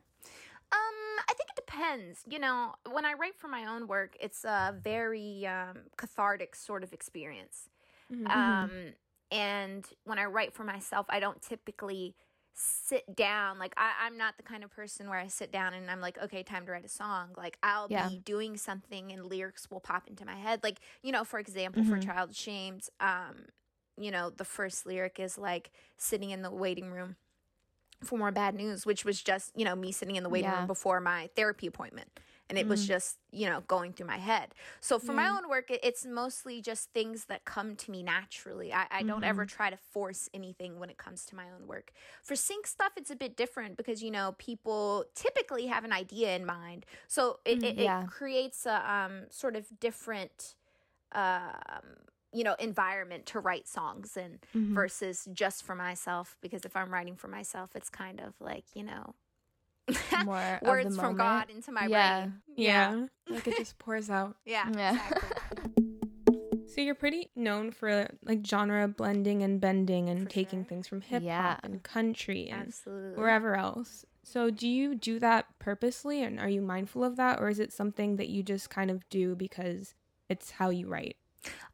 I 1.29 1.33
think 1.37 1.49
it 1.49 1.65
depends. 1.65 2.23
You 2.27 2.39
know, 2.39 2.73
when 2.91 3.05
I 3.05 3.13
write 3.13 3.35
for 3.37 3.47
my 3.47 3.65
own 3.65 3.87
work, 3.87 4.15
it's 4.19 4.43
a 4.43 4.75
very 4.81 5.45
um, 5.47 5.83
cathartic 5.97 6.55
sort 6.55 6.83
of 6.83 6.91
experience. 6.93 7.69
Mhm. 8.11 8.29
Um, 8.29 8.71
and 9.31 9.85
when 10.03 10.19
I 10.19 10.25
write 10.25 10.53
for 10.53 10.63
myself, 10.63 11.05
I 11.09 11.19
don't 11.19 11.41
typically 11.41 12.15
sit 12.53 13.15
down. 13.15 13.59
Like 13.59 13.73
I, 13.77 13.91
I'm 14.01 14.17
not 14.17 14.37
the 14.37 14.43
kind 14.43 14.63
of 14.63 14.71
person 14.71 15.09
where 15.09 15.19
I 15.19 15.27
sit 15.27 15.51
down 15.51 15.73
and 15.73 15.89
I'm 15.89 16.01
like, 16.01 16.17
okay, 16.21 16.43
time 16.43 16.65
to 16.65 16.71
write 16.71 16.85
a 16.85 16.89
song. 16.89 17.29
Like 17.37 17.57
I'll 17.63 17.89
Yeah. 17.89 18.05
be 18.05 18.19
doing 18.19 18.57
something 18.57 19.11
and 19.11 19.25
lyrics 19.25 19.69
will 19.71 19.79
pop 19.79 20.07
into 20.07 20.25
my 20.25 20.35
head. 20.35 20.61
Like, 20.63 20.79
you 21.01 21.11
know, 21.11 21.23
for 21.23 21.39
example, 21.39 21.83
for 21.83 21.97
Mhm. 21.97 22.03
Child 22.05 22.35
Shamed, 22.35 22.87
um, 22.99 23.45
you 23.97 24.11
know, 24.11 24.29
the 24.29 24.45
first 24.45 24.85
lyric 24.85 25.19
is 25.19 25.37
like 25.37 25.71
sitting 25.97 26.31
in 26.31 26.41
the 26.41 26.51
waiting 26.51 26.91
room 26.91 27.15
for 28.03 28.17
more 28.17 28.31
bad 28.31 28.55
news, 28.55 28.85
which 28.85 29.05
was 29.05 29.21
just, 29.21 29.51
you 29.55 29.65
know, 29.65 29.75
me 29.75 29.91
sitting 29.91 30.15
in 30.15 30.23
the 30.23 30.29
waiting 30.29 30.51
Yeah. 30.51 30.57
room 30.57 30.67
before 30.67 30.99
my 30.99 31.29
therapy 31.35 31.67
appointment. 31.67 32.09
And 32.49 32.57
it 32.57 32.67
was 32.67 32.85
Mhm. 32.85 32.85
just, 32.85 33.19
you 33.31 33.47
know, 33.49 33.61
going 33.61 33.93
through 33.93 34.07
my 34.07 34.17
head. 34.17 34.53
So 34.81 34.99
for 34.99 35.13
my 35.13 35.27
own 35.27 35.49
work, 35.49 35.71
it, 35.71 35.79
it's 35.81 36.05
mostly 36.05 36.61
just 36.61 36.91
things 36.93 37.25
that 37.25 37.45
come 37.45 37.75
to 37.77 37.89
me 37.91 38.03
naturally. 38.03 38.73
I, 38.73 38.85
I 38.91 39.03
don't 39.03 39.23
ever 39.23 39.45
try 39.45 39.69
to 39.69 39.77
force 39.77 40.29
anything 40.33 40.77
when 40.79 40.89
it 40.89 40.97
comes 40.97 41.25
to 41.27 41.35
my 41.35 41.49
own 41.49 41.67
work. 41.67 41.93
For 42.21 42.35
sync 42.35 42.67
stuff, 42.67 42.91
it's 42.97 43.09
a 43.11 43.15
bit 43.15 43.37
different 43.37 43.77
because, 43.77 44.03
you 44.03 44.11
know, 44.11 44.35
people 44.37 45.05
typically 45.15 45.67
have 45.67 45.83
an 45.85 45.93
idea 45.93 46.35
in 46.35 46.45
mind. 46.45 46.85
So 47.07 47.39
it, 47.45 47.63
Mm, 47.63 47.77
it, 47.77 47.79
yeah. 47.79 48.05
it 48.05 48.05
creates 48.05 48.65
a 48.65 48.91
um, 48.91 49.25
sort 49.29 49.55
of 49.55 49.67
different, 49.79 50.55
um, 51.13 51.97
you 52.33 52.43
know, 52.43 52.55
environment 52.59 53.25
to 53.27 53.39
write 53.39 53.67
songs 53.67 54.17
in 54.17 54.39
Mhm. 54.53 54.83
versus 54.83 55.27
just 55.33 55.63
for 55.63 55.75
myself. 55.75 56.37
Because 56.41 56.65
if 56.65 56.75
I'm 56.75 56.91
writing 56.93 57.15
for 57.15 57.27
myself, 57.27 57.75
it's 57.75 57.89
kind 57.89 58.19
of 58.19 58.39
like, 58.41 58.65
you 58.75 58.83
know, 58.83 59.15
More 60.25 60.37
of 60.37 60.59
the 60.61 60.69
words 60.69 60.95
from 60.95 61.17
moment. 61.17 61.17
God 61.19 61.49
into 61.49 61.71
my 61.71 61.87
Yeah. 61.87 62.19
brain. 62.21 62.41
yeah, 62.55 63.05
like 63.29 63.47
it 63.47 63.57
just 63.57 63.77
pours 63.77 64.09
out. 64.09 64.37
Yeah. 64.45 64.69
Yeah. 64.75 64.91
Exactly. 64.93 65.29
So 66.67 66.81
you're 66.81 66.95
pretty 66.95 67.29
known 67.35 67.69
for 67.71 68.07
like 68.23 68.43
genre 68.45 68.87
blending 68.87 69.43
and 69.43 69.61
bending 69.61 70.09
and 70.09 70.23
For 70.23 70.29
taking 70.29 70.61
sure. 70.61 70.69
things 70.69 70.87
from 70.87 71.01
hip 71.01 71.21
hop 71.21 71.23
Yeah. 71.23 71.57
and 71.61 71.83
country 71.83 72.47
and 72.49 72.67
Absolutely. 72.67 73.19
wherever 73.21 73.55
else. 73.55 74.05
So 74.23 74.49
do 74.49 74.67
you 74.67 74.95
do 74.95 75.19
that 75.19 75.45
purposely 75.59 76.23
and 76.23 76.39
are 76.39 76.49
you 76.49 76.61
mindful 76.61 77.03
of 77.03 77.15
that 77.17 77.39
or 77.39 77.49
is 77.49 77.59
it 77.59 77.71
something 77.71 78.15
that 78.15 78.29
you 78.29 78.41
just 78.41 78.69
kind 78.71 78.89
of 78.89 79.07
do 79.09 79.35
because 79.35 79.93
it's 80.29 80.49
how 80.51 80.69
you 80.71 80.87
write? 80.87 81.17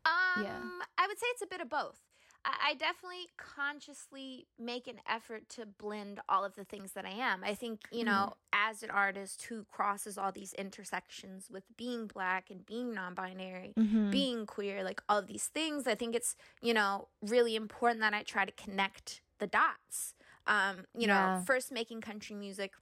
Um, 0.05 0.43
Yeah. 0.43 0.59
I 0.97 1.07
would 1.07 1.17
say 1.17 1.27
it's 1.27 1.43
a 1.43 1.47
bit 1.47 1.61
of 1.61 1.69
both. 1.69 1.99
I, 2.45 2.69
I 2.69 2.73
definitely 2.75 3.27
consciously 3.37 4.47
make 4.57 4.87
an 4.87 4.99
effort 5.07 5.49
to 5.49 5.65
blend 5.65 6.19
all 6.29 6.45
of 6.45 6.55
the 6.55 6.63
things 6.63 6.93
that 6.93 7.05
I 7.05 7.11
am. 7.11 7.43
I 7.43 7.53
think, 7.53 7.81
you 7.91 8.03
know, 8.03 8.33
as 8.53 8.83
an 8.83 8.89
artist 8.89 9.43
who 9.43 9.65
crosses 9.65 10.17
all 10.17 10.31
these 10.31 10.53
intersections 10.53 11.49
with 11.49 11.63
being 11.77 12.07
black 12.07 12.49
and 12.49 12.65
being 12.65 12.93
non 12.93 13.13
binary, 13.13 13.75
Mhm. 13.75 14.09
being 14.11 14.45
queer, 14.45 14.83
like 14.83 15.01
all 15.09 15.19
of 15.19 15.27
these 15.27 15.47
things, 15.47 15.87
I 15.87 15.95
think 15.95 16.15
it's, 16.15 16.35
you 16.61 16.73
know, 16.73 17.09
really 17.21 17.55
important 17.55 18.01
that 18.01 18.13
I 18.13 18.23
try 18.23 18.45
to 18.45 18.51
connect 18.51 19.21
the 19.39 19.47
dots. 19.47 20.13
Um, 20.47 20.85
you 20.97 21.05
Yeah. 21.05 21.07
know, 21.07 21.33
first 21.35 21.71
making 21.71 22.01
country 22.01 22.35
music 22.35 22.73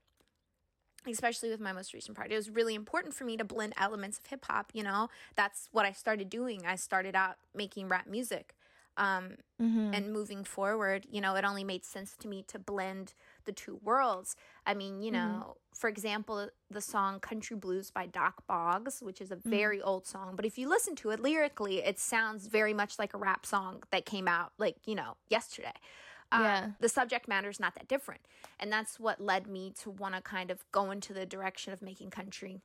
especially 1.06 1.48
with 1.48 1.60
my 1.60 1.72
most 1.72 1.94
recent 1.94 2.16
project, 2.16 2.32
it 2.32 2.36
was 2.36 2.50
really 2.50 2.74
important 2.74 3.14
for 3.14 3.24
me 3.24 3.36
to 3.36 3.44
blend 3.44 3.72
elements 3.76 4.18
of 4.18 4.26
hip 4.26 4.44
hop. 4.44 4.72
You 4.74 4.82
know, 4.82 5.08
that's 5.36 5.68
what 5.72 5.86
I 5.86 5.92
started 5.92 6.28
doing. 6.28 6.66
I 6.66 6.76
started 6.76 7.14
out 7.14 7.36
making 7.54 7.88
rap 7.88 8.06
music. 8.06 8.54
Um, 8.98 9.36
Mhm. 9.60 9.94
and 9.94 10.12
moving 10.12 10.44
forward, 10.44 11.06
you 11.10 11.20
know, 11.20 11.34
it 11.36 11.44
only 11.46 11.64
made 11.64 11.84
sense 11.84 12.14
to 12.18 12.28
me 12.28 12.42
to 12.48 12.58
blend 12.58 13.14
the 13.46 13.52
two 13.52 13.76
worlds. 13.82 14.36
I 14.66 14.74
mean, 14.74 15.00
you 15.00 15.10
know, 15.10 15.56
for 15.74 15.88
example, 15.88 16.50
the 16.70 16.82
song 16.82 17.20
Country 17.20 17.56
Blues 17.56 17.90
by 17.90 18.04
Dock 18.06 18.46
Boggs, 18.46 19.00
which 19.02 19.20
is 19.22 19.30
a 19.30 19.36
very 19.36 19.80
old 19.80 20.06
song, 20.06 20.36
but 20.36 20.44
if 20.44 20.58
you 20.58 20.68
listen 20.68 20.94
to 20.96 21.10
it 21.10 21.20
lyrically, 21.20 21.78
it 21.78 21.98
sounds 21.98 22.48
very 22.48 22.74
much 22.74 22.98
like 22.98 23.14
a 23.14 23.18
rap 23.18 23.46
song 23.46 23.82
that 23.90 24.04
came 24.04 24.28
out 24.28 24.52
like, 24.58 24.76
you 24.86 24.94
know, 24.94 25.16
yesterday. 25.28 25.72
Um, 26.32 26.42
Yeah. 26.42 26.72
The 26.80 26.88
subject 26.90 27.26
matter 27.28 27.48
is 27.48 27.58
not 27.60 27.74
that 27.76 27.88
different. 27.88 28.22
And 28.60 28.70
that's 28.70 29.00
what 29.00 29.20
led 29.20 29.46
me 29.46 29.72
to 29.80 29.90
want 29.90 30.14
to 30.16 30.20
kind 30.20 30.50
of 30.50 30.70
go 30.72 30.90
into 30.90 31.14
the 31.14 31.24
direction 31.24 31.72
of 31.72 31.80
making 31.80 32.10
country 32.10 32.60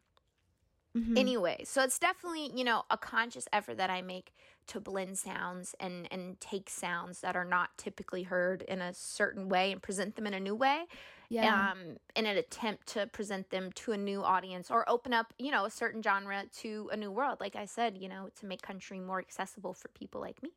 Mhm. 0.96 1.18
anyway 1.18 1.63
so 1.63 1.82
it's 1.84 1.98
definitely 2.00 2.52
you 2.56 2.63
know 2.63 2.84
a 2.92 2.98
conscious 2.98 3.48
effort 3.52 3.78
that 3.78 3.90
i 3.90 4.02
make 4.02 4.34
to 4.67 4.79
blend 4.79 5.17
sounds 5.17 5.75
and 5.79 6.08
and 6.12 6.39
take 6.39 6.70
sounds 6.70 7.22
that 7.22 7.36
are 7.36 7.46
not 7.46 7.77
typically 7.77 8.24
heard 8.24 8.62
in 8.63 8.82
a 8.82 8.93
certain 8.93 9.50
way 9.50 9.72
and 9.72 9.82
present 9.82 10.15
them 10.15 10.27
in 10.27 10.34
a 10.34 10.39
new 10.39 10.55
way 10.55 10.86
yeah. 11.29 11.72
um 11.72 11.98
in 12.15 12.25
an 12.25 12.38
attempt 12.38 12.88
to 12.88 13.08
present 13.08 13.50
them 13.50 13.72
to 13.74 13.91
a 13.91 13.98
new 13.98 14.24
audience 14.24 14.70
or 14.70 14.88
open 14.89 15.13
up 15.13 15.34
you 15.39 15.51
know 15.51 15.65
a 15.65 15.72
certain 15.72 16.01
genre 16.01 16.43
to 16.53 16.89
a 16.91 16.98
new 16.98 17.12
world 17.12 17.38
like 17.39 17.55
i 17.55 17.65
said 17.65 17.98
you 17.98 18.08
know 18.10 18.29
to 18.36 18.46
make 18.46 18.62
country 18.62 19.00
more 19.00 19.20
accessible 19.20 19.74
for 19.74 19.88
people 19.89 20.22
like 20.22 20.41
me 20.43 20.51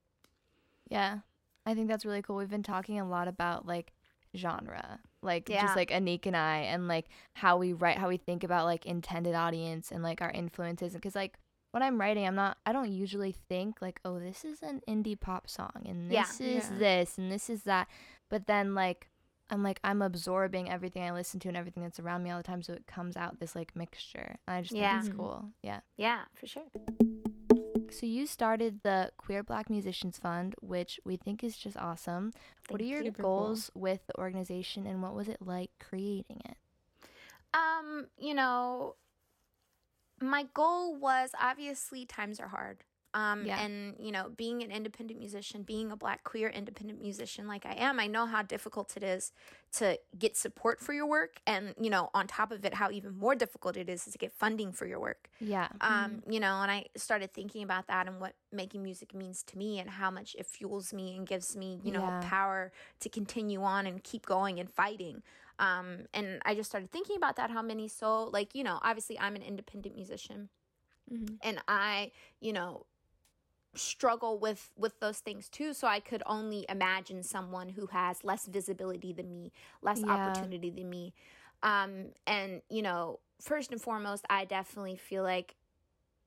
Yeah. 0.88 1.18
I 1.64 1.75
think 1.75 1.88
that's 1.88 2.04
really 2.04 2.22
cool. 2.22 2.36
We've 2.36 2.48
been 2.48 2.62
talking 2.62 3.00
a 3.00 3.08
lot 3.08 3.26
about 3.28 3.66
like 3.66 3.92
genre, 4.36 5.00
like 5.22 5.48
Yeah. 5.48 5.62
just 5.62 5.76
like 5.76 5.90
Anik 5.90 6.26
and 6.26 6.36
I, 6.36 6.58
and 6.58 6.86
like 6.88 7.06
how 7.34 7.56
we 7.56 7.72
write, 7.72 7.98
how 7.98 8.08
we 8.08 8.18
think 8.18 8.44
about 8.44 8.66
like 8.66 8.86
intended 8.86 9.34
audience 9.34 9.90
and 9.90 10.02
like 10.02 10.22
our 10.22 10.30
influences. 10.30 10.94
Because 10.94 11.14
like 11.16 11.38
when 11.76 11.83
I'm 11.83 12.00
writing, 12.00 12.26
I'm 12.26 12.35
not, 12.35 12.56
I 12.64 12.73
don't 12.73 12.90
usually 12.90 13.33
think 13.50 13.83
like, 13.83 14.00
oh, 14.02 14.18
this 14.18 14.47
is 14.47 14.62
an 14.62 14.80
indie 14.88 15.21
pop 15.21 15.47
song 15.50 15.83
and 15.85 16.11
Yeah. 16.11 16.23
this 16.23 16.40
is 16.40 16.71
Yeah. 16.71 16.78
this 16.78 17.18
and 17.18 17.30
this 17.30 17.50
is 17.50 17.64
that. 17.64 17.87
But 18.30 18.47
then 18.47 18.75
like, 18.75 19.11
I'm 19.50 19.62
like, 19.62 19.78
I'm 19.85 20.00
absorbing 20.00 20.71
everything 20.71 21.02
I 21.02 21.12
listen 21.12 21.38
to 21.40 21.49
and 21.49 21.56
everything 21.56 21.83
that's 21.83 22.00
around 22.00 22.23
me 22.23 22.30
all 22.30 22.38
the 22.38 22.42
time. 22.42 22.62
So 22.62 22.73
it 22.73 22.87
comes 22.87 23.14
out 23.14 23.40
this 23.40 23.54
like 23.54 23.76
mixture. 23.76 24.37
And 24.49 24.56
I 24.56 24.62
just 24.62 24.75
Yeah. 24.75 25.00
think 25.02 25.04
it's 25.11 25.14
Mhm. 25.14 25.18
cool. 25.18 25.50
Yeah. 25.62 25.80
yeah 25.99 26.25
for 26.33 26.47
sure 26.47 26.64
So 27.90 28.06
you 28.06 28.26
started 28.26 28.80
the 28.83 29.12
Queer 29.18 29.42
Black 29.42 29.68
Musicians 29.68 30.18
Fund, 30.18 30.54
which 30.62 30.99
we 31.04 31.16
think 31.18 31.45
is 31.45 31.59
just 31.59 31.76
awesome. 31.76 32.33
what 32.71 32.80
are 32.80 32.85
your 32.85 33.00
you. 33.00 33.11
Super 33.11 33.23
cool. 33.23 33.38
goals 33.38 33.71
with 33.75 34.00
the 34.06 34.16
organization 34.18 34.87
and 34.87 35.02
what 35.02 35.14
was 35.14 35.28
it 35.28 35.42
like 35.42 35.73
creating 35.78 36.40
it? 36.47 36.56
Um, 37.52 38.06
you 38.18 38.33
know, 38.33 38.97
my 40.20 40.46
goal 40.54 40.96
was 40.96 41.30
obviously 41.40 42.04
times 42.06 42.40
are 42.40 42.49
hard. 42.49 42.85
Um, 43.14 43.46
Yeah. 43.46 43.58
and 43.58 43.94
you 43.99 44.12
know, 44.12 44.28
being 44.37 44.62
an 44.62 44.70
independent 44.70 45.18
musician, 45.18 45.62
being 45.62 45.90
a 45.90 45.96
black 45.96 46.23
queer 46.25 46.50
independent 46.50 47.00
musician 47.00 47.46
like 47.49 47.64
I 47.64 47.73
am, 47.73 47.99
I 47.99 48.08
know 48.08 48.26
how 48.26 48.42
difficult 48.42 48.94
it 48.94 49.02
is 49.02 49.32
to 49.73 49.99
get 50.18 50.37
support 50.37 50.80
for 50.80 50.92
your 50.92 51.06
work, 51.06 51.40
and 51.46 51.75
you 51.80 51.88
know, 51.88 52.11
on 52.12 52.26
top 52.26 52.52
of 52.52 52.62
it, 52.66 52.75
how 52.75 52.90
even 52.90 53.16
more 53.16 53.35
difficult 53.35 53.76
it 53.78 53.88
is 53.88 54.04
to 54.04 54.18
get 54.18 54.32
funding 54.35 54.70
for 54.70 54.85
your 54.87 55.00
work. 55.00 55.30
Yeah. 55.40 55.68
Um, 55.80 56.23
you 56.28 56.40
know, 56.40 56.61
and 56.61 56.70
I 56.70 56.87
started 56.96 57.32
thinking 57.32 57.62
about 57.62 57.87
that 57.87 58.06
and 58.06 58.20
what 58.20 58.35
making 58.52 58.82
music 58.82 59.14
means 59.14 59.42
to 59.44 59.56
me 59.58 59.78
and 59.78 59.88
how 59.88 60.11
much 60.11 60.35
it 60.38 60.46
fuels 60.46 60.92
me 60.92 61.16
and 61.16 61.26
gives 61.26 61.56
me, 61.56 61.80
you 61.82 61.92
know, 61.92 62.02
Yeah. 62.02 62.20
power 62.20 62.70
to 63.00 63.08
continue 63.08 63.62
on 63.62 63.87
and 63.87 64.02
keep 64.02 64.26
going 64.26 64.58
and 64.61 64.70
fighting. 64.70 65.23
Um, 65.58 66.06
and 66.14 66.40
I 66.44 66.54
just 66.54 66.70
started 66.70 66.90
thinking 66.90 67.16
about 67.16 67.36
that, 67.36 67.50
how 67.50 67.62
many 67.62 67.88
so 67.88 68.25
like, 68.25 68.54
you 68.54 68.64
know, 68.64 68.78
obviously 68.82 69.18
I'm 69.18 69.36
an 69.36 69.42
independent 69.42 69.94
musician 69.94 70.48
Mm-hmm. 71.12 71.34
and 71.42 71.60
I, 71.68 72.12
you 72.40 72.52
know, 72.52 72.86
struggle 73.75 74.38
with 74.38 74.70
with 74.76 74.98
those 75.00 75.18
things 75.18 75.48
too 75.48 75.72
so 75.75 75.86
i 75.86 76.00
could 76.00 76.22
only 76.26 76.64
imagine 76.68 77.22
someone 77.22 77.68
who 77.68 77.86
has 77.86 78.25
less 78.25 78.46
visibility 78.46 79.12
than 79.12 79.28
me 79.30 79.52
less 79.82 80.02
Yeah. 80.02 80.06
opportunity 80.08 80.70
than 80.70 80.88
me 80.88 81.12
um 81.62 82.06
and 82.26 82.62
you 82.70 82.82
know 82.82 83.20
first 83.40 83.70
and 83.72 83.80
foremost 83.80 84.25
i 84.30 84.44
definitely 84.44 84.96
feel 84.96 85.22
like 85.22 85.56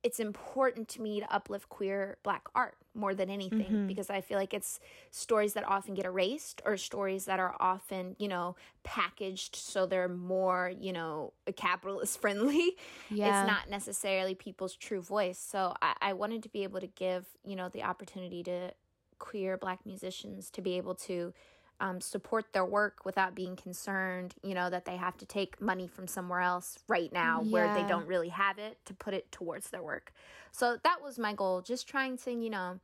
it's 0.04 0.20
important 0.20 0.88
to 0.88 1.02
me 1.02 1.20
to 1.20 1.34
uplift 1.34 1.68
queer 1.70 2.18
black 2.24 2.48
art 2.56 2.76
more 2.94 3.14
than 3.14 3.30
anything 3.30 3.82
Mhm. 3.82 3.88
because 3.88 4.10
i 4.10 4.22
feel 4.22 4.38
like 4.38 4.54
it's 4.54 4.80
stories 5.12 5.54
that 5.54 5.64
often 5.68 5.94
get 5.94 6.06
erased 6.06 6.62
or 6.66 6.78
stories 6.78 7.26
that 7.26 7.40
are 7.40 7.56
often 7.60 8.16
you 8.20 8.28
know 8.28 8.56
packaged 8.84 9.56
so 9.56 9.86
they're 9.86 10.08
more 10.10 10.72
you 10.80 10.92
know 10.94 11.34
capitalist 11.56 12.20
friendly 12.22 12.76
Yeah. 13.10 13.28
it's 13.30 13.44
not 13.48 13.70
necessarily 13.70 14.36
people's 14.36 14.76
true 14.76 15.02
voice. 15.02 15.38
So 15.40 15.74
I, 15.82 15.96
I 16.02 16.14
wanted 16.14 16.44
to 16.44 16.50
be 16.50 16.64
able 16.64 16.80
to 16.80 16.88
give, 16.88 17.26
you 17.44 17.56
know, 17.56 17.70
the 17.70 17.84
opportunity 17.84 18.44
to 18.44 18.72
queer 19.18 19.58
black 19.58 19.86
musicians 19.86 20.50
to 20.52 20.62
be 20.62 20.78
able 20.78 20.96
to 20.96 21.34
um, 21.80 22.02
support 22.02 22.52
their 22.54 22.66
work 22.66 23.06
without 23.06 23.36
being 23.36 23.56
concerned, 23.56 24.36
you 24.44 24.54
know, 24.54 24.70
that 24.70 24.86
they 24.86 24.98
have 24.98 25.18
to 25.18 25.26
take 25.26 25.62
money 25.62 25.88
from 25.88 26.08
somewhere 26.08 26.42
else 26.42 26.80
right 26.88 27.12
now 27.14 27.42
where 27.42 27.74
they 27.74 27.84
don't 27.84 28.06
really 28.08 28.30
have 28.30 28.58
it 28.60 28.78
to 28.86 28.94
put 28.94 29.14
it 29.14 29.32
towards 29.32 29.70
their 29.70 29.82
work. 29.82 30.12
So 30.52 30.78
that 30.84 31.02
was 31.02 31.18
my 31.18 31.34
goal, 31.34 31.62
just 31.62 31.88
trying 31.88 32.18
to, 32.20 32.32
you 32.32 32.50
know, 32.50 32.80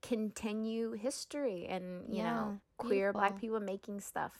continue 0.00 0.92
history 0.92 1.66
and, 1.68 2.02
you 2.08 2.18
Yeah, 2.18 2.30
know, 2.34 2.60
queer 2.78 3.12
black 3.12 3.40
people 3.40 3.60
making 3.60 4.00
stuff. 4.00 4.32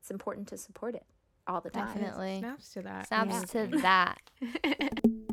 It's 0.00 0.10
important 0.10 0.48
to 0.48 0.56
support 0.56 0.94
it 0.94 1.04
all 1.46 1.60
the 1.60 1.70
time. 1.70 1.86
Definitely. 1.88 2.38
Snaps 2.38 2.72
to 2.72 2.82
that. 2.82 3.08
Snaps 3.08 3.54
yeah. 3.54 3.66
to 3.66 3.78
that. 3.82 4.20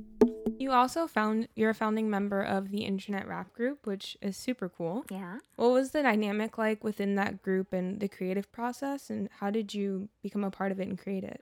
You 0.67 0.74
also 0.74 1.07
found 1.07 1.47
you're 1.55 1.69
a 1.69 1.74
founding 1.74 2.09
member 2.09 2.41
of 2.41 2.71
the 2.71 2.83
Internet 2.83 3.25
Rap 3.25 3.53
Group, 3.53 3.88
which 3.88 4.17
is 4.21 4.36
super 4.36 4.67
cool. 4.67 5.05
yeah. 5.09 5.38
What 5.55 5.71
was 5.71 5.91
the 5.91 6.01
dynamic 6.03 6.57
like 6.57 6.83
within 6.83 7.15
that 7.15 7.41
group 7.41 7.71
and 7.71 8.01
the 8.01 8.09
creative 8.09 8.51
process, 8.51 9.09
and 9.09 9.29
how 9.39 9.50
did 9.50 9.74
you 9.74 10.09
become 10.21 10.43
a 10.43 10.51
part 10.51 10.74
of 10.74 10.81
it 10.81 10.89
and 10.89 11.00
create 11.00 11.24
it? 11.24 11.41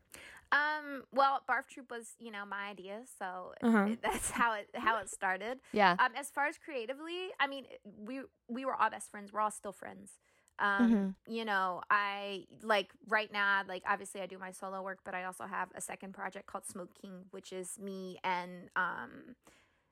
Um, 0.51 1.05
well, 1.11 1.41
Barf 1.49 1.67
Troop 1.67 1.89
was, 1.89 2.13
you 2.19 2.29
know, 2.31 2.45
my 2.45 2.67
idea, 2.69 3.01
so 3.17 3.53
Uh-huh. 3.63 3.95
that's 4.03 4.29
how 4.29 4.53
it 4.53 4.69
how 4.75 4.99
it 4.99 5.09
started. 5.09 5.57
Yeah. 5.73 5.95
Um, 5.97 6.11
as 6.15 6.29
far 6.29 6.45
as 6.45 6.59
creatively, 6.59 7.29
I 7.39 7.47
mean, 7.47 7.65
we 7.83 8.21
we 8.47 8.63
were 8.63 8.75
all 8.75 8.91
best 8.91 9.09
friends. 9.09 9.33
We're 9.33 9.41
all 9.41 9.49
still 9.49 9.73
friends. 9.73 10.19
Um, 10.59 10.89
Mhm. 10.91 11.15
you 11.27 11.45
know, 11.45 11.81
I 11.89 12.45
like 12.61 12.91
right 13.07 13.31
now, 13.31 13.61
like 13.67 13.83
obviously 13.87 14.21
I 14.21 14.25
do 14.27 14.37
my 14.37 14.51
solo 14.51 14.81
work, 14.81 14.99
but 15.03 15.13
I 15.13 15.25
also 15.25 15.45
have 15.45 15.69
a 15.75 15.81
second 15.81 16.13
project 16.13 16.45
called 16.47 16.65
Smoke 16.65 16.93
King, 16.99 17.25
which 17.31 17.51
is 17.53 17.77
me 17.79 18.19
and 18.23 18.69
um 18.75 19.35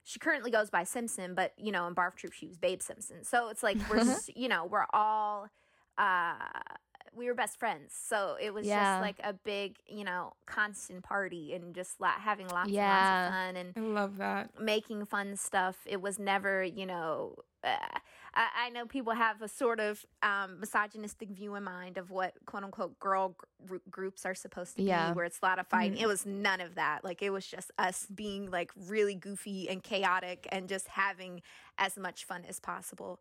she 0.03 0.19
currently 0.19 0.51
goes 0.51 0.69
by 0.69 0.83
Simpson, 0.83 1.33
but 1.35 1.53
you 1.57 1.71
know, 1.71 1.87
in 1.87 1.95
Barf 1.95 2.15
Troop 2.15 2.33
she 2.33 2.47
was 2.47 2.57
Babe 2.57 2.81
Simpson. 2.81 3.23
So 3.23 3.49
it's 3.49 3.63
like 3.63 3.77
we're 3.89 3.97
s- 3.99 4.29
you 4.35 4.47
know, 4.47 4.65
we're 4.65 4.85
all 4.93 5.47
uh 5.97 6.35
we 7.15 7.27
were 7.27 7.33
best 7.35 7.59
friends. 7.59 7.93
So 7.93 8.37
it 8.41 8.53
was 8.53 8.65
Yeah. 8.67 8.95
just 8.95 9.01
like 9.01 9.19
a 9.23 9.33
big, 9.33 9.77
you 9.87 10.03
know, 10.03 10.33
constant 10.45 11.03
party 11.03 11.53
and 11.53 11.73
just 11.75 11.99
la- 12.01 12.19
having 12.19 12.47
lots 12.49 12.69
Yeah. 12.71 12.79
and 12.79 12.87
lots 12.87 13.11
of 13.11 13.17
fun 13.19 13.55
and 13.57 13.75
I 13.75 13.79
love 13.79 14.17
that. 14.17 14.49
making 14.59 15.05
fun 15.05 15.35
stuff. 15.35 15.77
It 15.85 16.01
was 16.01 16.19
never, 16.19 16.63
you 16.63 16.85
know, 16.85 17.35
uh, 17.63 17.99
I, 18.35 18.47
I 18.65 18.69
know 18.69 18.85
people 18.85 19.13
have 19.13 19.41
a 19.41 19.47
sort 19.47 19.79
of 19.79 20.05
um, 20.21 20.59
misogynistic 20.59 21.29
view 21.29 21.55
in 21.55 21.63
mind 21.63 21.97
of 21.97 22.09
what 22.11 22.33
quote 22.45 22.63
unquote 22.63 22.97
girl 22.99 23.35
gr- 23.65 23.77
groups 23.89 24.25
are 24.25 24.33
supposed 24.35 24.75
to 24.77 24.83
Yeah. 24.83 25.09
be, 25.09 25.15
where 25.15 25.25
it's 25.25 25.39
a 25.41 25.45
lot 25.45 25.59
of 25.59 25.67
fighting. 25.67 25.97
Mhm. 25.97 26.01
It 26.03 26.07
was 26.07 26.25
none 26.25 26.59
of 26.61 26.75
that. 26.75 27.03
Like, 27.03 27.21
it 27.21 27.29
was 27.31 27.45
just 27.47 27.71
us 27.77 28.07
being 28.13 28.49
like 28.49 28.71
really 28.75 29.15
goofy 29.15 29.69
and 29.69 29.83
chaotic 29.83 30.47
and 30.51 30.67
just 30.67 30.87
having 30.87 31.41
as 31.77 31.97
much 31.97 32.25
fun 32.25 32.43
as 32.47 32.59
possible. 32.59 33.19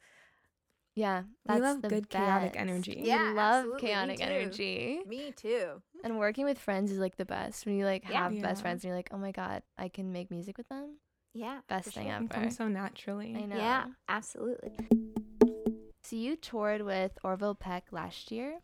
Yeah. 0.95 1.23
We 1.49 1.59
love 1.59 1.81
the 1.81 1.88
good 1.88 2.11
chaotic 2.11 2.52
best. 2.52 2.61
energy. 2.61 3.00
We 3.02 3.11
love 3.11 3.37
absolutely, 3.64 3.75
me 3.75 3.81
chaotic 3.88 4.16
too. 4.19 4.23
energy. 4.25 5.00
Me 5.07 5.33
too. 5.33 5.83
And 6.04 6.19
working 6.19 6.45
with 6.45 6.59
friends 6.59 6.90
is 6.92 6.99
like 6.99 7.16
the 7.16 7.25
best. 7.25 7.64
When 7.64 7.76
you 7.78 7.87
like 7.87 8.04
Yeah. 8.09 8.25
have 8.28 8.42
best 8.42 8.61
friends 8.61 8.85
and 8.85 8.88
you're 8.88 8.97
like, 8.97 9.09
oh 9.12 9.16
my 9.19 9.33
god, 9.33 9.62
I 9.78 9.88
can 9.88 10.12
make 10.12 10.31
music 10.31 10.59
with 10.59 10.69
them. 10.69 10.99
Yeah. 11.35 11.61
Best 11.69 11.91
thing 11.91 12.07
sure. 12.07 12.15
ever. 12.15 12.25
It 12.25 12.31
comes 12.31 12.57
so 12.57 12.69
naturally. 12.69 13.35
I 13.37 13.47
know. 13.47 13.57
Yeah, 13.57 13.85
absolutely. 14.09 14.79
So 16.03 16.17
you 16.17 16.37
toured 16.37 16.83
with 16.83 17.12
Orville 17.25 17.55
Peck 17.55 17.87
last 17.91 18.31
year. 18.31 18.59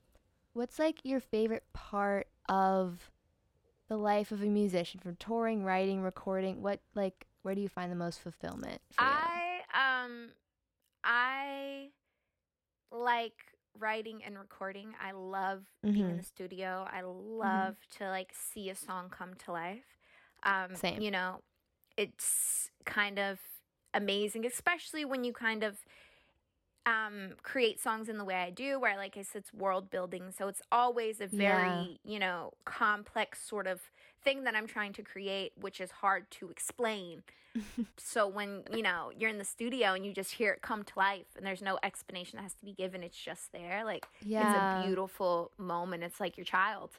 What's 0.53 0.79
like 0.79 0.99
your 1.05 1.21
favorite 1.21 1.65
part 1.73 2.27
of 2.49 3.11
the 3.89 3.97
life 3.97 4.33
of 4.33 4.43
a 4.43 4.47
musician 4.47 5.01
from 5.01 5.17
touring, 5.17 5.65
writing, 5.65 6.03
recording? 6.03 6.61
What 6.63 6.81
like 6.95 7.27
where 7.43 7.55
do 7.55 7.61
you 7.61 7.69
find 7.69 7.91
the 7.91 7.97
most 7.97 8.21
fulfillment 8.21 8.81
for 8.93 9.05
you? 9.05 9.09
I 9.09 10.05
um 10.05 10.31
I 11.05 11.89
like 12.93 13.35
writing 13.79 14.23
and 14.25 14.39
recording. 14.39 14.95
I 15.01 15.13
love 15.13 15.65
being 15.83 16.01
in 16.01 16.15
Mhm. 16.15 16.19
the 16.19 16.25
studio. 16.25 16.87
I 16.91 17.03
love 17.03 17.77
to 17.99 18.09
like 18.09 18.33
see 18.35 18.69
a 18.71 18.75
song 18.75 19.09
come 19.11 19.35
to 19.47 19.53
life. 19.53 19.85
Um 20.43 20.75
Same. 20.75 21.01
you 21.01 21.11
know, 21.11 21.41
it's 21.99 22.71
kind 22.87 23.19
of 23.19 23.39
amazing, 23.93 24.47
especially 24.47 25.05
when 25.05 25.25
you 25.25 25.33
kind 25.35 25.63
of 25.63 25.77
um 26.87 27.33
create 27.43 27.79
songs 27.81 28.09
in 28.09 28.17
the 28.17 28.25
way 28.25 28.37
I 28.37 28.51
do 28.51 28.81
where 28.81 28.97
like 28.97 29.17
I 29.19 29.23
said 29.23 29.41
it's 29.41 29.53
world 29.53 29.91
building. 29.91 30.33
So 30.37 30.49
it's 30.49 30.63
always 30.73 31.21
a 31.21 31.27
very, 31.27 32.01
you 32.05 32.19
know, 32.19 32.53
complex 32.65 33.43
sort 33.43 33.67
of 33.67 33.81
thing 34.25 34.45
that 34.45 34.55
I'm 34.55 34.67
trying 34.67 34.95
to 34.95 35.03
create, 35.03 35.53
which 35.61 35.81
is 35.81 35.91
hard 35.91 36.31
to 36.33 36.51
explain. 36.51 37.23
So 37.99 38.29
when, 38.29 38.63
you 38.73 38.83
know, 38.83 39.11
you're 39.19 39.29
in 39.29 39.39
the 39.39 39.45
studio 39.45 39.93
and 39.95 40.07
you 40.07 40.13
just 40.13 40.33
hear 40.33 40.53
it 40.53 40.63
come 40.63 40.85
to 40.85 40.93
life 40.97 41.27
and 41.37 41.45
there's 41.45 41.61
no 41.61 41.79
explanation 41.83 42.37
that 42.37 42.45
has 42.45 42.55
to 42.55 42.65
be 42.65 42.73
given, 42.73 43.03
it's 43.03 43.19
just 43.19 43.51
there. 43.53 43.83
Like 43.85 44.07
yeah. 44.25 44.45
it's 44.45 44.55
a 44.55 44.87
beautiful 44.87 45.51
moment. 45.59 46.05
It's 46.05 46.21
like 46.21 46.37
your 46.37 46.45
child. 46.45 46.91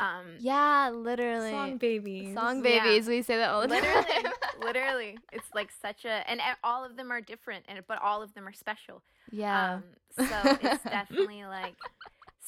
Um 0.00 0.26
Yeah, 0.40 0.90
literally. 0.92 1.52
Song 1.52 1.78
babies. 1.78 2.34
Song 2.34 2.56
Yeah. 2.56 2.82
babies. 2.82 3.06
We 3.06 3.22
say 3.22 3.36
that 3.36 3.50
all 3.50 3.62
the 3.62 3.68
literally 3.68 4.02
time. 4.22 4.32
Literally 4.64 5.18
it's 5.32 5.46
like 5.54 5.70
such 5.82 6.04
a 6.04 6.28
and 6.30 6.40
e- 6.40 6.58
all 6.64 6.84
of 6.84 6.96
them 6.96 7.10
are 7.12 7.20
different 7.20 7.64
and 7.68 7.78
but 7.86 8.00
all 8.02 8.22
of 8.22 8.34
them 8.34 8.46
are 8.46 8.52
special. 8.52 9.02
yeah. 9.30 9.74
Um 9.74 9.84
so 10.16 10.58
it's 10.62 10.82
definitely 10.84 11.44
like 11.44 11.74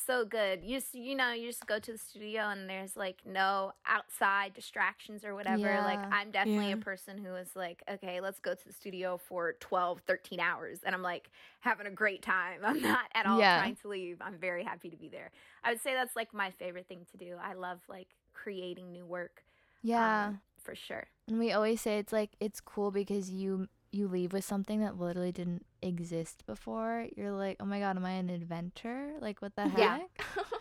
so 0.07 0.25
good. 0.25 0.64
You 0.64 0.79
just 0.81 0.94
you 0.94 1.14
know, 1.14 1.33
you 1.33 1.46
just 1.46 1.66
go 1.66 1.79
to 1.79 1.92
the 1.92 1.99
studio 1.99 2.49
and 2.49 2.68
there's 2.68 2.96
like 2.96 3.18
no 3.25 3.73
outside 3.87 4.55
distractions 4.55 5.25
or 5.25 5.35
whatever. 5.35 5.61
yeah. 5.61 5.85
Like 5.85 6.01
I'm 6.12 6.31
definitely 6.31 6.68
Yeah. 6.68 6.75
a 6.75 6.79
person 6.79 7.18
who 7.18 7.35
is 7.37 7.55
like, 7.55 7.83
okay, 7.88 8.20
let's 8.20 8.40
go 8.40 8.55
to 8.55 8.66
the 8.66 8.73
studio 8.73 9.18
for 9.29 9.53
12, 9.61 10.01
13 10.07 10.40
hours 10.40 10.81
and 10.85 10.94
I'm 10.94 11.03
like 11.03 11.31
having 11.61 11.87
a 11.87 11.90
great 11.90 12.23
time. 12.23 12.61
I'm 12.64 12.81
not 12.81 13.07
at 13.14 13.27
all 13.27 13.38
Yeah. 13.38 13.59
trying 13.59 13.77
to 13.77 13.88
leave. 13.88 14.16
I'm 14.20 14.38
very 14.38 14.64
happy 14.64 14.88
to 14.90 14.96
be 14.96 15.09
there. 15.09 15.31
I 15.62 15.70
would 15.70 15.81
say 15.83 15.92
that's 15.94 16.16
like 16.16 16.33
my 16.35 16.51
favorite 16.53 16.88
thing 16.88 17.07
to 17.12 17.16
do. 17.16 17.37
I 17.40 17.53
love 17.55 17.79
like 17.88 18.09
creating 18.33 18.90
new 18.92 19.07
work. 19.07 19.42
yeah. 19.83 20.27
um, 20.29 20.40
for 20.59 20.75
sure. 20.75 21.07
And 21.31 21.38
we 21.38 21.53
always 21.53 21.81
say 21.81 21.99
it's 21.99 22.12
like 22.12 22.31
it's 22.40 22.61
cool 22.61 22.90
because 22.90 23.31
you 23.31 23.69
you 23.93 24.07
leave 24.09 24.33
with 24.33 24.45
something 24.45 24.81
that 24.81 24.99
literally 24.99 25.33
didn't 25.33 25.64
exist 25.83 26.45
before. 26.47 27.07
You're 27.16 27.33
like, 27.33 27.57
oh 27.61 27.64
my 27.64 27.81
god, 27.81 27.97
am 27.97 28.05
I 28.05 28.12
an 28.12 28.29
inventor? 28.31 29.12
Like, 29.21 29.40
what 29.40 29.55
the 29.57 29.69
heck? 29.69 29.79
Yeah. 29.79 30.43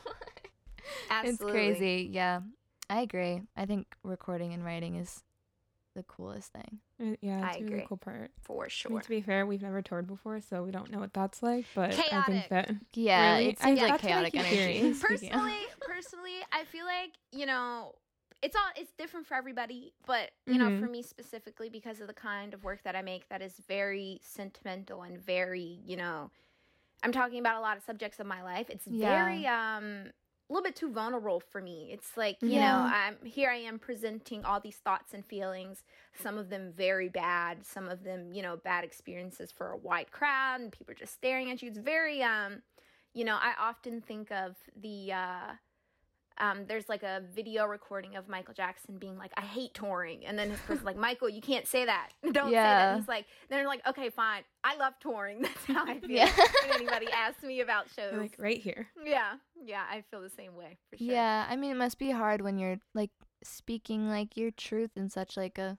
It's 1.23 1.41
crazy. 1.43 2.08
Yeah, 2.12 2.41
I 2.89 3.01
agree. 3.01 3.41
I 3.58 3.65
think 3.65 3.88
recording 4.03 4.53
and 4.53 4.63
writing 4.63 4.95
is 4.95 5.23
the 5.95 6.03
coolest 6.03 6.53
thing. 6.53 6.79
Uh, 7.01 7.15
Yeah, 7.21 7.41
I 7.43 7.49
it's 7.51 7.58
a 7.58 7.63
really 7.63 7.73
agree. 7.75 7.86
cool 7.88 7.97
part. 7.97 8.32
For 8.41 8.63
I 8.63 8.65
mean, 8.65 8.69
sure. 8.69 9.01
to 9.01 9.10
be 9.10 9.21
fair, 9.21 9.45
we've 9.45 9.62
never 9.62 9.82
toured 9.82 10.08
before, 10.08 10.39
so 10.41 10.63
we 10.63 10.71
don't 10.71 10.91
know 10.91 10.99
what 10.99 11.13
that's 11.13 11.41
like. 11.43 11.65
But 11.75 11.91
I 11.91 11.93
Chaotic. 12.03 12.25
think 12.25 12.49
that 12.49 12.71
Yeah, 12.93 13.34
Really? 13.38 13.49
it 13.49 13.58
I- 13.62 13.65
seems 13.65 13.82
like 13.82 13.91
that's 13.91 14.03
what 14.03 14.12
I 14.12 14.13
chaotic 14.13 14.34
keep 14.34 14.41
energy. 14.41 14.55
hearing. 14.79 14.93
Speaking 14.93 15.15
of- 15.34 15.41
personally 15.41 15.58
personally 15.82 16.36
i 16.51 16.63
feel 16.65 16.86
like 16.86 17.12
you 17.32 17.45
know 17.45 17.93
it's 18.41 18.56
all 18.56 18.62
it's 18.75 18.91
different 18.97 19.25
for 19.28 19.34
everybody 19.36 19.93
but 20.06 20.32
you 20.47 20.58
know 20.58 20.69
Mhm. 20.69 20.80
for 20.80 20.88
me 20.88 21.02
specifically 21.04 21.69
because 21.69 21.99
of 21.99 22.08
the 22.08 22.13
kind 22.13 22.54
of 22.54 22.63
work 22.63 22.82
that 22.84 22.95
i 22.95 23.02
make 23.02 23.28
that 23.30 23.41
is 23.41 23.60
very 23.67 24.19
sentimental 24.23 25.02
and 25.04 25.17
very 25.19 25.80
you 25.86 25.97
know 25.97 26.32
i'm 27.04 27.12
talking 27.12 27.39
about 27.39 27.56
a 27.58 27.62
lot 27.62 27.78
of 27.78 27.84
subjects 27.84 28.19
of 28.19 28.25
my 28.28 28.41
life 28.41 28.69
it's 28.69 28.86
Yeah. 28.88 29.08
very 29.10 29.45
um 29.47 30.12
a 30.49 30.54
little 30.54 30.63
bit 30.63 30.75
too 30.75 30.91
vulnerable 30.91 31.39
for 31.39 31.62
me 31.62 31.89
it's 31.91 32.17
like 32.17 32.38
you 32.41 32.60
Yeah. 32.60 32.71
know 32.71 32.88
i'm 32.89 33.17
here 33.25 33.49
i 33.52 33.56
am 33.58 33.78
presenting 33.78 34.43
all 34.45 34.60
these 34.60 34.78
thoughts 34.78 35.13
and 35.13 35.25
feelings 35.25 35.84
some 36.13 36.38
of 36.38 36.49
them 36.49 36.71
very 36.75 37.10
bad 37.10 37.65
some 37.65 37.88
of 37.89 38.04
them 38.04 38.32
you 38.34 38.41
know 38.41 38.58
bad 38.58 38.84
experiences 38.84 39.52
for 39.52 39.71
a 39.71 39.78
wide 39.78 40.12
crowd 40.12 40.60
and 40.62 40.71
people 40.71 40.91
are 40.91 40.95
just 40.95 41.13
staring 41.13 41.52
at 41.52 41.62
you 41.62 41.69
it's 41.69 41.78
very 41.78 42.23
um 42.23 42.62
you 43.13 43.23
know 43.23 43.36
i 43.41 43.54
often 43.60 44.02
think 44.02 44.32
of 44.32 44.56
the 44.82 45.12
uh 45.12 45.52
um, 46.39 46.65
there's 46.67 46.88
like 46.89 47.04
a 47.04 47.21
video 47.34 47.65
recording 47.65 48.15
of 48.15 48.28
Michael 48.30 48.54
Jackson 48.54 48.97
being 48.97 49.17
like, 49.17 49.32
"I 49.38 49.41
hate 49.41 49.73
touring," 49.73 50.25
and 50.25 50.38
then 50.39 50.49
his 50.49 50.60
person's 50.62 50.86
like, 50.86 50.95
"Michael, 50.97 51.30
you 51.30 51.41
can't 51.41 51.67
say 51.67 51.86
that. 51.86 52.10
Don't 52.32 52.49
say 52.49 52.54
that." 52.56 52.89
And 52.93 52.99
he's 53.02 53.08
like, 53.08 53.25
then 53.49 53.60
they're 53.60 53.67
like, 53.67 53.86
"Okay, 53.88 54.10
fine. 54.10 54.43
I 54.63 54.75
love 54.78 54.93
touring. 54.99 55.41
That's 55.43 55.65
how 55.65 55.86
I 55.86 55.99
feel." 55.99 56.10
Yeah. 56.12 56.32
when 56.67 56.75
anybody 56.75 57.08
asks 57.12 57.43
me 57.43 57.62
about 57.62 57.86
shows, 57.95 58.13
like 58.17 58.36
right 58.39 58.60
here. 58.62 58.88
yeah, 59.06 59.34
yeah, 59.63 59.84
I 59.89 60.04
feel 60.12 60.21
the 60.21 60.30
same 60.30 60.56
way 60.56 60.78
for 60.89 60.97
sure. 60.97 61.08
Yeah, 61.08 61.45
I 61.49 61.56
mean, 61.56 61.71
it 61.71 61.78
must 61.78 61.97
be 61.99 62.12
hard 62.12 62.41
when 62.41 62.58
you're 62.58 62.78
like 62.93 63.12
speaking 63.43 64.10
like 64.10 64.36
your 64.38 64.52
truth 64.52 64.91
in 64.95 65.10
such 65.10 65.36
like 65.38 65.58
a 65.58 65.78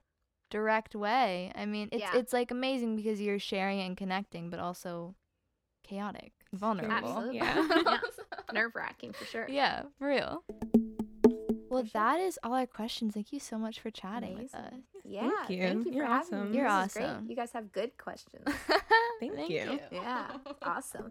direct 0.50 0.94
way. 0.94 1.52
I 1.54 1.64
mean, 1.66 1.88
it's 1.92 2.00
Yeah. 2.02 2.16
it's 2.16 2.32
like 2.32 2.50
amazing 2.50 2.96
because 2.96 3.20
you're 3.20 3.38
sharing 3.38 3.80
and 3.80 3.96
connecting, 3.96 4.50
but 4.50 4.58
also 4.60 5.14
chaotic, 5.84 6.32
vulnerable. 6.52 6.92
Absolutely. 7.08 7.36
Yeah. 7.36 7.68
yeah. 7.86 7.98
Nerve 8.54 8.74
wracking 8.74 9.12
for 9.12 9.24
sure. 9.24 9.46
Yeah, 9.48 9.82
for 9.98 10.08
real. 10.08 10.42
Well, 11.70 11.82
sure. 11.84 11.90
that 11.94 12.20
is 12.20 12.38
all 12.42 12.54
our 12.54 12.66
questions. 12.66 13.14
Thank 13.14 13.32
you 13.32 13.38
so 13.40 13.56
much 13.58 13.80
for 13.80 13.88
oh 13.88 13.92
chatting 13.92 14.36
with 14.38 14.54
us. 14.54 14.72
Yeah, 15.04 15.30
Thank 15.46 15.50
you. 15.50 15.62
Thank 15.62 15.86
you 15.86 15.92
You're 15.92 16.04
for 16.06 16.10
having 16.12 16.34
awesome. 16.34 16.50
me. 16.50 16.58
You're 16.58 16.68
This 16.82 16.86
is 16.86 16.92
great. 16.94 17.04
awesome. 17.06 17.26
You 17.28 17.36
guys 17.36 17.52
have 17.52 17.72
good 17.72 17.96
questions. 17.98 18.44
Thank 19.20 19.50
you. 19.50 19.78
yeah, 19.92 20.30
awesome. 20.62 21.08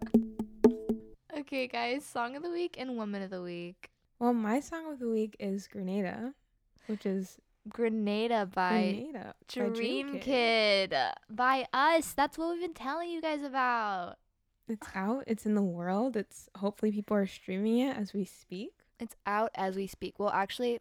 Okay, 1.38 1.66
guys, 1.66 2.04
song 2.04 2.36
of 2.36 2.42
the 2.42 2.50
week 2.50 2.76
and 2.78 2.96
woman 2.96 3.22
of 3.22 3.30
the 3.30 3.42
week. 3.42 3.88
Well, 4.18 4.34
my 4.34 4.60
song 4.60 4.92
of 4.92 4.98
the 4.98 5.08
week 5.08 5.36
is 5.40 5.66
Grenada, 5.66 6.34
which 6.86 7.06
is 7.06 7.38
Grenada 7.68 8.46
by 8.52 9.06
Grenada 9.08 9.34
by 9.56 9.68
Dream 9.78 10.18
Kid. 10.20 10.94
by 11.30 11.66
us. 11.72 12.12
That's 12.12 12.36
what 12.36 12.50
we've 12.50 12.60
been 12.60 12.74
telling 12.74 13.08
you 13.10 13.22
guys 13.22 13.42
about. 13.42 14.16
It's 14.70 14.86
out. 14.94 15.24
It's 15.26 15.46
in 15.46 15.54
the 15.54 15.62
world. 15.62 16.16
It's 16.16 16.48
hopefully 16.56 16.92
people 16.92 17.16
are 17.16 17.26
streaming 17.26 17.78
it 17.80 17.96
as 17.96 18.12
we 18.14 18.24
speak. 18.24 18.70
It's 19.00 19.16
out 19.26 19.50
as 19.54 19.74
we 19.76 19.86
speak. 19.86 20.18
Well, 20.18 20.30
actually, 20.30 20.78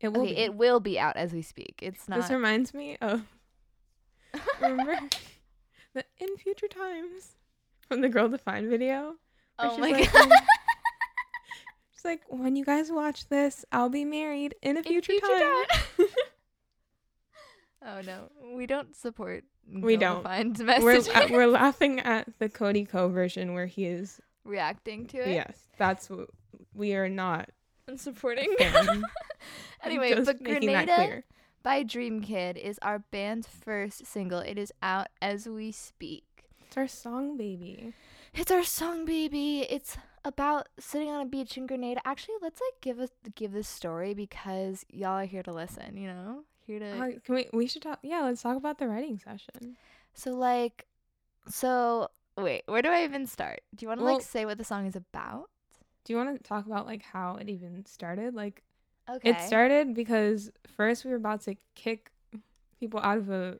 It 0.00 0.08
will 0.12 0.22
okay, 0.22 0.34
be. 0.34 0.40
it 0.40 0.54
will 0.54 0.78
be 0.80 0.98
out 0.98 1.16
as 1.16 1.32
we 1.32 1.42
speak. 1.42 1.80
It's 1.82 2.08
not. 2.08 2.20
This 2.20 2.30
reminds 2.30 2.72
me 2.72 2.96
of 3.00 3.22
remember 4.60 4.98
the 5.94 6.04
in 6.18 6.36
future 6.36 6.68
times 6.68 7.32
from 7.88 8.00
the 8.00 8.08
Girl 8.08 8.28
Defined 8.28 8.68
video. 8.68 9.14
oh 9.58 9.76
my 9.78 9.90
like, 9.90 10.12
god. 10.12 10.30
She's 11.94 12.04
like, 12.04 12.20
when 12.28 12.54
you 12.56 12.64
guys 12.64 12.92
watch 12.92 13.28
this, 13.28 13.64
I'll 13.72 13.88
be 13.88 14.04
married 14.04 14.54
in 14.62 14.76
a 14.76 14.80
In 14.80 14.84
future, 14.84 15.12
future 15.12 15.26
time. 15.26 16.05
oh 17.86 18.00
no, 18.02 18.30
we 18.54 18.66
don't 18.66 18.94
support. 18.94 19.44
We 19.72 19.96
don't. 19.96 20.22
Find 20.22 20.58
messages. 20.58 21.08
we're 21.08 21.14
uh, 21.14 21.28
we're 21.30 21.46
laughing 21.46 22.00
at 22.00 22.28
the 22.38 22.48
Cody 22.48 22.84
Ko 22.84 23.08
version 23.08 23.54
where 23.54 23.66
he 23.66 23.86
is. 23.86 24.20
reacting 24.44 25.06
to 25.08 25.18
it. 25.18 25.32
Yes, 25.32 25.56
that's 25.78 26.10
what 26.10 26.28
we 26.74 26.94
are 26.94 27.08
not. 27.08 27.50
and 27.88 28.00
supporting. 28.00 28.54
anyway, 29.82 30.14
Just 30.14 30.26
but 30.26 30.42
Grenada 30.42 31.22
by 31.62 31.82
Dream 31.82 32.20
Kid 32.20 32.56
is 32.56 32.78
our 32.82 33.00
band's 33.00 33.48
first 33.48 34.06
single. 34.06 34.38
It 34.40 34.58
is 34.58 34.72
out 34.82 35.08
as 35.20 35.48
we 35.48 35.72
speak. 35.72 36.24
It's 36.66 36.76
our 36.76 36.88
song, 36.88 37.36
baby. 37.36 37.92
It's 38.34 38.50
our 38.50 38.64
song, 38.64 39.04
baby. 39.04 39.66
It's 39.70 39.96
about 40.24 40.68
sitting 40.78 41.08
on 41.08 41.22
a 41.22 41.26
beach 41.26 41.56
in 41.56 41.66
Grenada. 41.66 42.00
Actually, 42.04 42.34
let's 42.42 42.60
like 42.60 42.80
give 42.80 43.00
us 43.00 43.10
give 43.34 43.52
this 43.52 43.68
story 43.68 44.14
because 44.14 44.84
y'all 44.90 45.18
are 45.18 45.24
here 45.24 45.42
to 45.42 45.52
listen. 45.52 45.96
You 45.96 46.08
know, 46.08 46.44
here 46.66 46.78
to. 46.80 46.86
Uh, 47.00 47.10
can 47.24 47.34
we? 47.34 47.48
We 47.52 47.66
should 47.66 47.82
talk. 47.82 47.98
Yeah, 48.02 48.22
let's 48.22 48.42
talk 48.42 48.56
about 48.56 48.78
the 48.78 48.88
writing 48.88 49.18
session. 49.18 49.76
so 50.14 50.32
like, 50.32 50.86
so 51.48 52.08
wait, 52.36 52.62
where 52.66 52.82
do 52.82 52.88
I 52.90 53.04
even 53.04 53.26
start? 53.26 53.60
Do 53.74 53.84
you 53.84 53.88
want 53.88 54.00
to 54.00 54.04
Well- 54.04 54.14
like 54.16 54.22
say 54.24 54.44
what 54.44 54.58
the 54.58 54.64
song 54.64 54.86
is 54.86 54.96
about? 54.96 55.48
Do 56.04 56.12
you 56.12 56.16
want 56.18 56.36
to 56.36 56.42
talk 56.42 56.66
about 56.66 56.86
like 56.86 57.02
how 57.02 57.36
it 57.36 57.48
even 57.48 57.84
started? 57.86 58.34
Like 58.34 58.62
Okay. 59.08 59.30
it 59.30 59.40
started 59.40 59.94
because 59.94 60.50
first 60.76 61.04
we 61.04 61.10
were 61.10 61.16
about 61.16 61.40
to 61.42 61.56
kick 61.74 62.10
people 62.80 63.00
out 63.00 63.18
of 63.18 63.30
a 63.30 63.58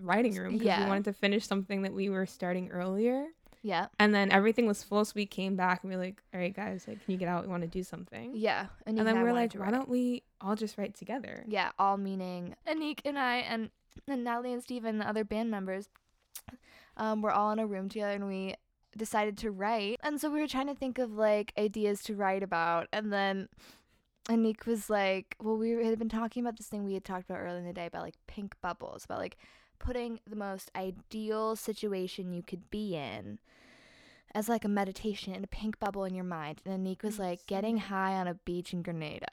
writing 0.00 0.34
room 0.34 0.52
because 0.54 0.66
Yeah. 0.66 0.84
we 0.84 0.88
wanted 0.88 1.04
to 1.04 1.12
finish 1.12 1.46
something 1.46 1.82
that 1.82 1.92
we 1.92 2.08
were 2.10 2.26
starting 2.26 2.70
earlier, 2.70 3.26
Yeah. 3.62 3.86
and 3.98 4.14
then 4.14 4.30
everything 4.30 4.66
was 4.66 4.82
full. 4.82 5.04
So 5.04 5.12
we 5.16 5.26
came 5.26 5.56
back 5.56 5.82
and 5.82 5.90
we 5.90 5.96
were 5.96 6.02
like, 6.02 6.22
"All 6.32 6.40
right, 6.40 6.54
guys, 6.54 6.86
like, 6.86 7.04
can 7.04 7.12
you 7.12 7.18
get 7.18 7.28
out? 7.28 7.42
We 7.42 7.48
want 7.48 7.62
to 7.62 7.68
do 7.68 7.82
something." 7.82 8.32
Yeah. 8.34 8.66
And 8.86 8.98
then 8.98 9.16
we 9.16 9.22
were 9.22 9.32
like, 9.32 9.54
"Why 9.54 9.70
don't 9.70 9.88
we 9.88 10.22
all 10.40 10.54
just 10.54 10.78
write 10.78 10.94
together?" 10.94 11.44
Yeah, 11.48 11.72
all 11.78 11.96
meaning 11.96 12.54
Anik 12.66 13.00
and 13.04 13.18
I 13.18 13.36
and, 13.38 13.70
and 14.06 14.24
Natalie 14.24 14.52
and 14.52 14.62
Steven 14.62 14.90
and 14.90 15.00
the 15.00 15.08
other 15.08 15.24
band 15.24 15.50
members 15.50 15.88
um, 16.96 17.22
were 17.22 17.32
all 17.32 17.50
in 17.52 17.58
a 17.58 17.66
room 17.66 17.88
together 17.88 18.12
and 18.12 18.26
we 18.26 18.54
decided 18.96 19.38
to 19.38 19.50
write. 19.50 19.98
And 20.02 20.20
so 20.20 20.30
we 20.30 20.40
were 20.40 20.48
trying 20.48 20.66
to 20.66 20.74
think 20.74 20.98
of 20.98 21.12
like 21.12 21.52
ideas 21.58 22.02
to 22.04 22.14
write 22.14 22.42
about. 22.42 22.88
And 22.92 23.12
then 23.12 23.48
Anik 24.28 24.66
was 24.66 24.90
like, 24.90 25.36
well, 25.40 25.56
we 25.56 25.70
had 25.70 25.98
been 25.98 26.08
talking 26.08 26.42
about 26.42 26.56
this 26.56 26.66
thing 26.66 26.84
we 26.84 26.94
had 26.94 27.04
talked 27.04 27.28
about 27.30 27.40
earlier 27.40 27.58
in 27.58 27.66
the 27.66 27.72
day 27.72 27.86
about 27.86 28.02
like 28.02 28.16
pink 28.26 28.54
bubbles, 28.60 29.04
about 29.04 29.18
like 29.18 29.36
putting 29.78 30.20
the 30.26 30.36
most 30.36 30.70
ideal 30.76 31.56
situation 31.56 32.32
you 32.32 32.42
could 32.42 32.70
be 32.70 32.94
in 32.96 33.38
as 34.34 34.48
like 34.48 34.64
a 34.64 34.68
meditation 34.68 35.34
in 35.34 35.42
a 35.44 35.46
pink 35.48 35.78
bubble 35.78 36.04
in 36.04 36.14
your 36.14 36.24
mind. 36.24 36.60
And 36.66 36.86
Anik 36.86 37.02
was 37.02 37.18
like, 37.18 37.46
getting 37.46 37.78
high 37.78 38.14
on 38.14 38.26
a 38.28 38.34
beach 38.34 38.72
in 38.72 38.82
Grenada. 38.82 39.26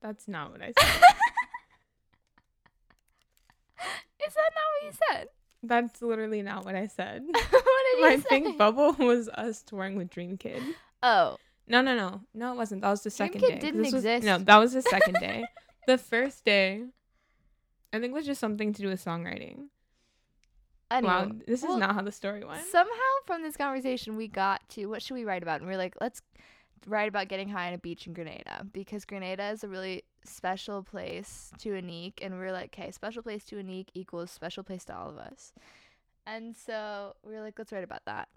That's 0.00 0.28
not 0.28 0.50
what 0.52 0.60
I 0.62 0.66
said. 0.78 1.02
Is 4.26 4.34
that 4.34 4.50
not 4.54 4.68
what 4.72 4.84
you 4.84 4.92
said? 5.10 5.28
That's 5.64 6.02
literally 6.02 6.42
not 6.42 6.64
what 6.64 6.74
I 6.74 6.86
said. 6.86 7.22
what 7.30 7.34
did 7.50 7.98
you 7.98 8.02
My 8.02 8.16
say? 8.16 8.24
pink 8.28 8.58
bubble 8.58 8.92
was 8.98 9.28
us 9.28 9.62
touring 9.62 9.96
with 9.96 10.10
Dream 10.10 10.36
Kid. 10.36 10.62
Oh, 11.02 11.36
No, 11.68 11.80
no, 11.82 11.96
no, 11.96 12.20
no. 12.34 12.52
It 12.52 12.56
wasn't. 12.56 12.82
That 12.82 12.90
was 12.90 13.02
the 13.02 13.10
Dream 13.10 13.16
second 13.16 13.40
Kid 13.40 13.48
day. 13.54 13.58
didn't 13.60 13.82
this 13.82 13.92
was- 13.92 14.04
exist. 14.04 14.26
no, 14.26 14.38
that 14.38 14.56
was 14.58 14.72
the 14.72 14.82
second 14.82 15.14
day. 15.20 15.44
The 15.86 15.98
first 15.98 16.44
day, 16.44 16.84
I 17.92 17.98
think 17.98 18.14
was 18.14 18.26
just 18.26 18.40
something 18.40 18.72
to 18.72 18.82
do 18.82 18.88
with 18.88 19.04
songwriting. 19.04 19.66
Anyway. 20.92 21.12
wow, 21.12 21.30
this 21.46 21.62
well, 21.62 21.74
is 21.74 21.78
not 21.78 21.94
how 21.94 22.02
the 22.02 22.12
story 22.12 22.44
went. 22.44 22.64
Somehow 22.66 23.12
from 23.26 23.42
this 23.42 23.56
conversation, 23.56 24.16
we 24.16 24.28
got 24.28 24.66
to 24.70 24.86
what 24.86 25.02
should 25.02 25.14
we 25.14 25.24
write 25.24 25.42
about? 25.42 25.60
And 25.60 25.68
we 25.68 25.74
are 25.74 25.78
like, 25.78 25.94
let's 26.00 26.22
write 26.86 27.08
about 27.08 27.28
getting 27.28 27.48
high 27.48 27.68
on 27.68 27.74
a 27.74 27.78
beach 27.78 28.06
in 28.06 28.12
Grenada 28.12 28.66
because 28.72 29.04
Grenada 29.04 29.50
is 29.50 29.64
a 29.64 29.68
really 29.68 30.02
special 30.24 30.82
place 30.82 31.52
to 31.58 31.70
Anik. 31.70 32.14
And 32.22 32.38
we're 32.38 32.52
like, 32.52 32.76
okay, 32.76 32.90
special 32.90 33.22
place 33.22 33.44
to 33.44 33.56
Anik 33.56 33.88
equals 33.94 34.30
special 34.30 34.62
place 34.62 34.84
to 34.86 34.96
all 34.96 35.08
of 35.08 35.18
us. 35.18 35.52
And 36.26 36.56
so 36.56 37.16
we're 37.24 37.40
like, 37.40 37.58
let's 37.58 37.72
write 37.72 37.84
about 37.84 38.04
that. 38.06 38.28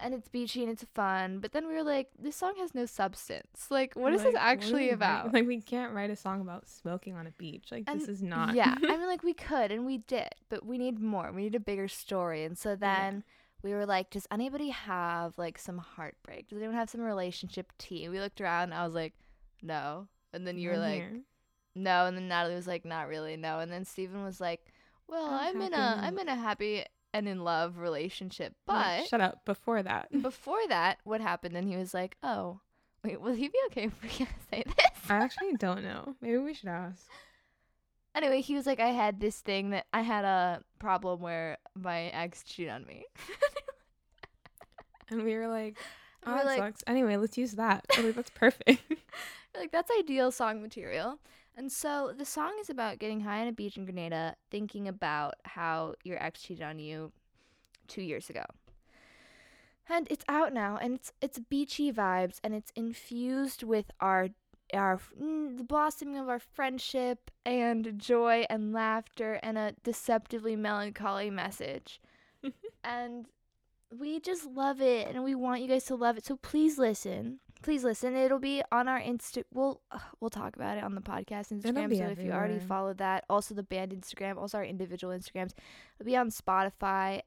And 0.00 0.14
it's 0.14 0.28
beachy 0.28 0.62
and 0.62 0.70
it's 0.70 0.84
fun. 0.94 1.38
But 1.40 1.52
then 1.52 1.66
we 1.68 1.74
were 1.74 1.82
like, 1.82 2.08
this 2.18 2.36
song 2.36 2.54
has 2.58 2.74
no 2.74 2.86
substance. 2.86 3.66
Like, 3.70 3.94
what 3.94 4.12
is 4.12 4.22
Like, 4.24 4.32
this 4.32 4.40
actually 4.40 4.90
about? 4.90 5.32
Like 5.32 5.46
we 5.46 5.60
can't 5.60 5.92
write 5.92 6.10
a 6.10 6.16
song 6.16 6.40
about 6.40 6.68
smoking 6.68 7.14
on 7.14 7.26
a 7.26 7.30
beach. 7.32 7.68
Like 7.70 7.86
this 7.86 8.08
is 8.08 8.22
not. 8.22 8.54
Yeah, 8.54 8.74
I 8.76 8.78
mean, 8.96 9.06
like 9.06 9.22
we 9.22 9.34
could 9.34 9.70
and 9.70 9.86
we 9.86 9.98
did, 9.98 10.30
but 10.48 10.64
we 10.64 10.78
need 10.78 11.00
more. 11.00 11.30
We 11.32 11.42
need 11.42 11.54
a 11.54 11.60
bigger 11.60 11.88
story. 11.88 12.44
And 12.44 12.56
so 12.56 12.76
then 12.76 13.24
we 13.62 13.72
were 13.72 13.86
like, 13.86 14.10
does 14.10 14.26
anybody 14.30 14.68
have 14.70 15.32
like 15.38 15.58
some 15.58 15.78
heartbreak? 15.78 16.48
Does 16.48 16.58
anyone 16.58 16.76
have 16.76 16.90
some 16.90 17.00
relationship 17.00 17.72
tea? 17.78 18.08
We 18.08 18.20
looked 18.20 18.40
around. 18.40 18.64
And 18.64 18.74
I 18.74 18.84
was 18.84 18.94
like, 18.94 19.14
no. 19.62 20.08
And 20.32 20.46
then 20.46 20.58
you 20.58 20.68
were 20.68 20.74
I'm 20.76 20.80
like, 20.80 20.94
here. 20.94 21.20
no. 21.74 22.06
And 22.06 22.16
then 22.16 22.28
Natalie 22.28 22.54
was 22.54 22.66
like, 22.66 22.84
not 22.84 23.08
really, 23.08 23.36
no. 23.36 23.58
And 23.60 23.72
then 23.72 23.84
Stephen 23.84 24.22
was 24.22 24.40
like, 24.40 24.66
well, 25.08 25.26
I'm 25.26 25.56
I'm, 25.56 25.62
in 25.62 25.72
a 25.72 25.76
and 25.76 26.06
I'm 26.06 26.18
in 26.18 26.28
a 26.28 26.34
happy 26.34 26.84
and 27.16 27.28
in 27.28 27.44
love 27.44 27.78
relationship. 27.78 28.54
Like, 28.66 29.02
But 29.02 29.08
shut 29.08 29.20
up. 29.20 29.44
Before 29.44 29.82
that, 29.82 30.08
before 30.22 30.66
that, 30.68 30.98
what 31.04 31.20
happened? 31.20 31.56
And 31.56 31.68
he 31.68 31.76
was 31.76 31.94
like, 31.94 32.16
oh, 32.22 32.60
wait, 33.02 33.20
will 33.20 33.34
he 33.34 33.48
be 33.48 33.58
okay 33.66 33.84
if 33.84 34.02
we 34.02 34.08
say 34.50 34.62
this? 34.64 35.10
I 35.10 35.16
actually 35.16 35.54
don't 35.54 35.82
know. 35.82 36.14
Maybe 36.20 36.38
we 36.38 36.54
should 36.54 36.68
ask. 36.68 37.06
Anyway, 38.14 38.40
he 38.40 38.54
was 38.54 38.66
like, 38.66 38.80
I 38.80 38.88
had 38.88 39.20
this 39.20 39.40
thing 39.40 39.70
that 39.70 39.86
I 39.92 40.00
had 40.00 40.24
a 40.24 40.62
problem 40.78 41.20
where 41.20 41.58
my 41.74 42.04
ex 42.04 42.42
cheated 42.42 42.72
on 42.72 42.86
me. 42.86 43.04
And 45.08 45.22
we 45.22 45.36
were 45.36 45.48
like, 45.48 45.76
oh, 46.26 46.34
that 46.34 46.46
like, 46.46 46.58
sucks. 46.58 46.82
Anyway, 46.86 47.16
let's 47.16 47.38
use 47.38 47.52
that. 47.52 47.86
Like, 47.96 48.14
that's 48.14 48.30
perfect. 48.30 48.82
like, 49.56 49.72
that's 49.72 49.90
ideal 49.98 50.30
song 50.30 50.62
material. 50.62 51.18
And 51.56 51.72
so 51.72 52.12
the 52.16 52.26
song 52.26 52.52
is 52.60 52.68
about 52.68 52.98
getting 52.98 53.20
high 53.20 53.40
on 53.40 53.48
a 53.48 53.52
beach 53.52 53.78
in 53.78 53.84
Grenada, 53.86 54.36
thinking 54.50 54.86
about 54.86 55.34
how 55.44 55.94
your 56.04 56.22
ex 56.22 56.42
cheated 56.42 56.62
on 56.62 56.78
you 56.78 57.12
two 57.88 58.02
years 58.02 58.28
ago. 58.28 58.44
And 59.88 60.06
it's 60.10 60.24
out 60.28 60.52
now, 60.52 60.76
and 60.76 60.94
it's 60.94 61.12
it's 61.22 61.38
beachy 61.38 61.92
vibes, 61.92 62.40
and 62.42 62.54
it's 62.54 62.72
infused 62.74 63.62
with 63.62 63.90
our 64.00 64.28
our 64.74 65.00
mm, 65.20 65.56
the 65.56 65.64
blossoming 65.64 66.18
of 66.18 66.28
our 66.28 66.40
friendship 66.40 67.30
and 67.44 67.98
joy 67.98 68.44
and 68.50 68.72
laughter 68.72 69.38
and 69.42 69.56
a 69.56 69.74
deceptively 69.82 70.56
melancholy 70.56 71.30
message. 71.30 72.00
and 72.84 73.26
we 73.96 74.20
just 74.20 74.44
love 74.46 74.80
it 74.80 75.06
and 75.08 75.22
we 75.22 75.34
want 75.34 75.62
you 75.62 75.68
guys 75.68 75.84
to 75.84 75.94
love 75.94 76.18
it. 76.18 76.26
So 76.26 76.36
please 76.36 76.78
listen. 76.78 77.38
Please 77.62 77.82
listen. 77.84 78.14
It'll 78.14 78.38
be 78.38 78.62
on 78.70 78.86
our 78.88 79.00
Insta. 79.00 79.42
We'll 79.52 79.80
uh, 79.90 79.98
we'll 80.20 80.30
talk 80.30 80.56
about 80.56 80.78
it 80.78 80.84
on 80.84 80.94
the 80.94 81.00
podcast 81.00 81.52
Instagram. 81.52 81.96
So 81.96 82.04
if 82.04 82.18
you 82.22 82.32
already 82.32 82.58
follow 82.58 82.92
that, 82.94 83.24
also 83.28 83.54
the 83.54 83.62
band 83.62 83.92
Instagram, 83.92 84.36
also 84.36 84.58
our 84.58 84.64
individual 84.64 85.16
Instagrams. 85.16 85.52
It'll 85.98 86.06
be 86.06 86.16
on 86.16 86.30
Spotify, 86.30 87.20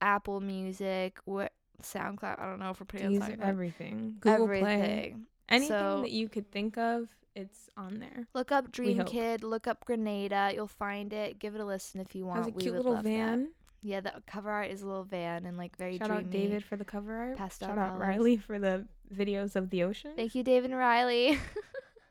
Apple 0.00 0.40
Music, 0.40 1.18
what 1.24 1.52
SoundCloud. 1.82 2.38
I 2.40 2.46
don't 2.46 2.58
know 2.60 2.70
if 2.70 2.80
we're 2.80 2.86
putting 2.86 3.10
These 3.10 3.22
on 3.22 3.30
SoundCloud. 3.32 3.40
everything. 3.48 4.16
Google 4.20 4.44
Everything. 4.44 4.64
Play. 4.64 5.14
Anything 5.48 5.68
So- 5.68 6.00
that 6.02 6.12
you 6.12 6.28
could 6.28 6.50
think 6.50 6.78
of, 6.78 7.08
it's 7.34 7.68
on 7.76 7.98
there. 7.98 8.26
Look 8.34 8.52
up 8.52 8.70
Dream. 8.72 9.04
Kid. 9.04 9.42
Look 9.42 9.66
up 9.66 9.84
Grenada. 9.84 10.52
You'll 10.54 10.66
find 10.68 11.12
it. 11.12 11.38
Give 11.38 11.54
it 11.54 11.60
a 11.60 11.64
listen 11.64 12.00
if 12.00 12.14
you 12.14 12.24
want. 12.26 12.38
Has 12.44 12.48
a 12.48 12.50
We 12.52 12.62
cute 12.62 12.74
little 12.74 12.92
love 12.92 13.04
that. 13.04 13.10
van. 13.10 13.48
Yeah, 13.84 14.00
the 14.00 14.12
cover 14.28 14.50
art 14.50 14.70
is 14.70 14.82
a 14.82 14.86
little 14.86 15.02
van 15.02 15.44
and 15.44 15.56
like 15.58 15.76
very 15.76 15.98
Shout 15.98 16.06
dreamy. 16.08 16.22
out 16.24 16.30
David 16.30 16.64
for 16.64 16.76
the 16.76 16.84
cover 16.84 17.16
art. 17.16 17.36
Pastel 17.36 17.68
Shout 17.68 17.78
out. 17.78 17.98
Riley 17.98 18.36
for 18.36 18.58
the 18.60 18.86
videos 19.12 19.56
of 19.56 19.70
the 19.70 19.82
ocean. 19.82 20.12
Thank 20.16 20.34
you, 20.34 20.42
David 20.42 20.70
and 20.70 20.78
Riley. 20.78 21.38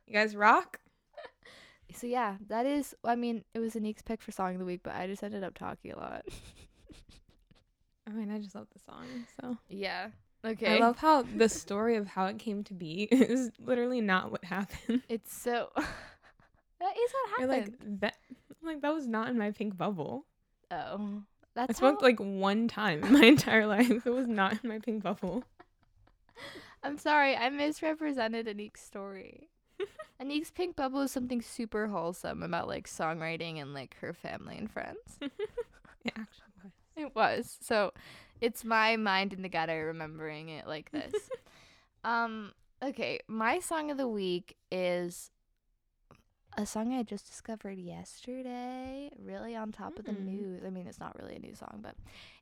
You 0.07 0.17
guys 0.17 0.35
rock. 0.35 0.81
so 1.95 2.05
yeah, 2.05 2.35
that 2.49 2.65
is. 2.65 2.93
I 3.05 3.15
mean, 3.15 3.45
it 3.53 3.59
was 3.59 3.75
Anik's 3.75 4.01
pick 4.01 4.21
for 4.21 4.33
song 4.33 4.51
of 4.55 4.59
the 4.59 4.65
week, 4.65 4.81
but 4.83 4.93
I 4.93 5.07
just 5.07 5.23
ended 5.23 5.41
up 5.41 5.53
talking 5.57 5.93
a 5.93 5.97
lot. 5.97 6.25
I 8.07 8.11
mean, 8.11 8.29
I 8.29 8.39
just 8.39 8.53
love 8.55 8.67
the 8.73 8.79
song. 8.79 9.05
So 9.39 9.57
yeah. 9.69 10.07
Okay. 10.43 10.75
I 10.75 10.79
love 10.79 10.97
how 10.97 11.21
the 11.21 11.47
story 11.47 11.95
of 11.95 12.07
how 12.07 12.25
it 12.25 12.39
came 12.39 12.61
to 12.65 12.73
be 12.73 13.03
is 13.03 13.51
literally 13.57 14.01
not 14.01 14.31
what 14.31 14.43
happened. 14.43 15.03
It's 15.07 15.33
so. 15.33 15.69
that 15.77 15.85
is 15.85 17.11
what 17.13 17.39
You're 17.39 17.47
happened. 17.47 17.75
like 17.79 17.99
that. 18.01 18.15
Like 18.61 18.81
that 18.81 18.93
was 18.93 19.07
not 19.07 19.29
in 19.29 19.37
my 19.37 19.51
pink 19.51 19.77
bubble. 19.77 20.25
oh, 20.71 20.75
I 20.75 21.21
that's 21.55 21.79
smoked 21.79 22.01
how. 22.01 22.07
like 22.07 22.19
one 22.19 22.67
time 22.67 23.01
in 23.05 23.13
my 23.13 23.25
entire 23.27 23.65
life. 23.65 24.05
It 24.05 24.09
was 24.11 24.27
not 24.27 24.57
in 24.61 24.67
my 24.67 24.79
pink 24.79 25.03
bubble. 25.03 25.45
I'm 26.83 26.97
sorry, 26.97 27.35
I 27.35 27.49
misrepresented 27.49 28.47
Anik's 28.47 28.81
story. 28.81 29.49
Anik's 30.21 30.51
pink 30.51 30.75
bubble 30.75 31.01
is 31.01 31.11
something 31.11 31.41
super 31.41 31.87
wholesome 31.87 32.43
about 32.43 32.67
like 32.67 32.87
songwriting 32.87 33.61
and 33.61 33.73
like 33.73 33.95
her 34.01 34.13
family 34.13 34.57
and 34.57 34.69
friends. 34.71 35.19
It 36.03 36.13
actually 36.17 36.47
was. 36.63 36.71
It 36.95 37.15
was. 37.15 37.57
So 37.61 37.91
it's 38.41 38.65
my 38.65 38.97
mind 38.97 39.33
in 39.33 39.43
the 39.43 39.49
gutter 39.49 39.85
remembering 39.85 40.49
it 40.49 40.65
like 40.67 40.91
this. 40.93 41.13
um. 42.03 42.53
Okay, 42.83 43.19
my 43.27 43.59
song 43.59 43.91
of 43.91 43.97
the 43.97 44.07
week 44.07 44.57
is 44.71 45.29
a 46.57 46.65
song 46.65 46.91
I 46.93 47.03
just 47.03 47.27
discovered 47.27 47.77
yesterday, 47.77 49.11
really 49.23 49.55
on 49.55 49.71
top 49.71 49.99
of 49.99 50.05
the 50.05 50.11
Mm. 50.11 50.25
news. 50.25 50.63
I 50.65 50.71
mean, 50.71 50.87
it's 50.87 50.99
not 50.99 51.15
really 51.19 51.35
a 51.35 51.39
new 51.39 51.53
song, 51.53 51.79
but 51.83 51.95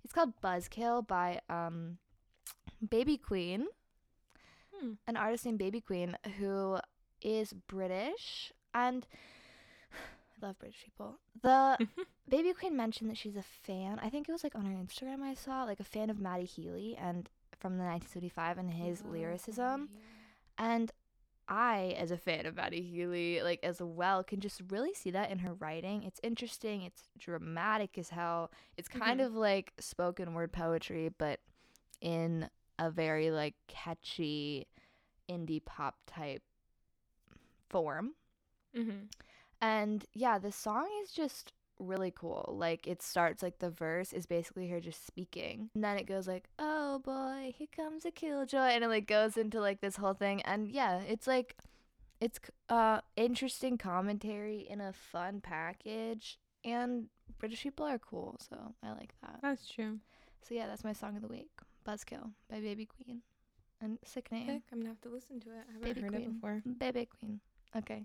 it's 0.05 0.13
called 0.13 0.33
Buzzkill 0.41 1.05
by 1.05 1.41
um 1.49 1.97
Baby 2.89 3.17
Queen, 3.17 3.67
Hmm. 4.81 4.93
an 5.07 5.17
artist 5.17 5.45
named 5.45 5.59
Baby 5.59 5.81
Queen 5.81 6.15
who 6.37 6.77
is 7.21 7.53
British 7.53 8.53
and 8.73 9.05
I 10.41 10.45
love 10.45 10.59
British 10.59 10.83
people. 10.83 11.17
The 11.41 11.77
Baby 12.29 12.53
Queen 12.53 12.75
mentioned 12.77 13.09
that 13.09 13.17
she's 13.17 13.35
a 13.35 13.43
fan. 13.63 13.99
I 14.01 14.09
think 14.09 14.29
it 14.29 14.31
was 14.31 14.43
like 14.43 14.55
on 14.55 14.65
her 14.65 14.77
Instagram 14.77 15.21
I 15.21 15.33
saw 15.33 15.63
like 15.63 15.79
a 15.79 15.83
fan 15.83 16.09
of 16.09 16.19
Matty 16.19 16.45
Healy 16.45 16.95
and 16.95 17.29
from 17.59 17.73
the 17.77 17.83
1975 17.83 18.57
and 18.57 18.71
his 18.71 19.03
lyricism. 19.03 19.89
And 20.57 20.91
I, 21.51 21.95
as 21.97 22.11
a 22.11 22.17
fan 22.17 22.45
of 22.45 22.55
Matty 22.55 22.81
Healy, 22.81 23.41
like 23.41 23.59
as 23.63 23.81
well, 23.81 24.23
can 24.23 24.39
just 24.39 24.61
really 24.69 24.93
see 24.93 25.09
that 25.11 25.31
in 25.31 25.39
her 25.39 25.53
writing. 25.55 26.03
It's 26.03 26.19
interesting. 26.23 26.83
It's 26.83 27.09
dramatic 27.17 27.97
as 27.97 28.09
hell. 28.09 28.51
It's 28.77 28.87
kind 28.87 29.19
Mhm. 29.19 29.25
of 29.25 29.33
like 29.35 29.73
spoken 29.79 30.35
word 30.35 30.51
poetry, 30.53 31.09
but 31.17 31.39
in 32.01 32.49
a 32.79 32.89
very 32.89 33.29
like 33.29 33.55
catchy 33.67 34.65
indie 35.29 35.63
pop 35.63 35.95
type 36.07 36.41
form. 37.69 38.13
Mm-hmm. 38.75 39.05
And 39.61 40.05
yeah, 40.13 40.39
the 40.39 40.51
song 40.51 40.87
is 41.03 41.11
just 41.11 41.53
really 41.79 42.11
cool. 42.11 42.55
Like 42.57 42.87
it 42.87 43.01
starts 43.01 43.43
like 43.43 43.59
the 43.59 43.69
verse 43.69 44.13
is 44.13 44.25
basically 44.25 44.67
her 44.69 44.79
just 44.79 45.05
speaking. 45.05 45.69
And 45.75 45.83
then 45.83 45.97
it 45.97 46.07
goes 46.07 46.27
like, 46.27 46.47
"Oh 46.57 46.99
boy, 46.99 47.53
here 47.57 47.67
comes 47.75 48.05
a 48.05 48.11
killjoy." 48.11 48.57
And 48.57 48.83
it 48.83 48.87
like 48.87 49.07
goes 49.07 49.37
into 49.37 49.59
like 49.59 49.81
this 49.81 49.97
whole 49.97 50.13
thing. 50.13 50.41
And 50.43 50.69
yeah, 50.69 51.01
it's 51.01 51.27
like 51.27 51.55
it's 52.21 52.39
uh 52.69 53.01
interesting 53.15 53.77
commentary 53.77 54.65
in 54.69 54.81
a 54.81 54.93
fun 54.93 55.41
package 55.41 56.39
and 56.65 57.07
British 57.39 57.63
people 57.63 57.85
are 57.85 57.99
cool, 57.99 58.37
so 58.49 58.73
I 58.83 58.91
like 58.91 59.13
that. 59.21 59.39
That's 59.41 59.69
true. 59.69 59.99
So 60.41 60.55
yeah, 60.55 60.67
that's 60.67 60.83
my 60.83 60.93
song 60.93 61.15
of 61.15 61.21
the 61.21 61.27
week. 61.27 61.49
Buzzkill 61.87 62.31
by 62.49 62.59
Baby 62.59 62.85
Queen. 62.85 63.21
And 63.81 63.97
sick 64.03 64.31
name. 64.31 64.47
Sick. 64.47 64.61
I'm 64.71 64.79
gonna 64.79 64.89
have 64.89 65.01
to 65.01 65.09
listen 65.09 65.39
to 65.41 65.49
it. 65.49 65.63
I 65.69 65.73
haven't 65.73 65.81
Baby 65.83 66.01
heard 66.01 66.11
Queen. 66.11 66.21
it 66.23 66.33
before. 66.33 66.61
Baby 66.79 67.07
Queen. 67.19 67.39
Okay. 67.77 68.03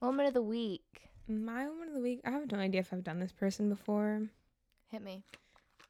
Moment 0.00 0.28
of 0.28 0.34
the 0.34 0.42
week. 0.42 1.08
My 1.28 1.66
woman 1.68 1.88
of 1.88 1.94
the 1.94 2.00
week. 2.00 2.20
I 2.24 2.30
have 2.30 2.50
no 2.50 2.58
idea 2.58 2.80
if 2.80 2.92
I've 2.92 3.04
done 3.04 3.18
this 3.20 3.32
person 3.32 3.68
before, 3.68 4.22
Hit 4.90 5.02
me. 5.02 5.22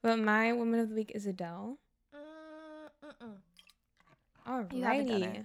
but 0.02 0.18
my 0.18 0.52
woman 0.52 0.80
of 0.80 0.88
the 0.90 0.94
week 0.94 1.12
is 1.14 1.26
Adele. 1.26 1.78
Done 4.46 4.68
Alrighty. 4.68 5.44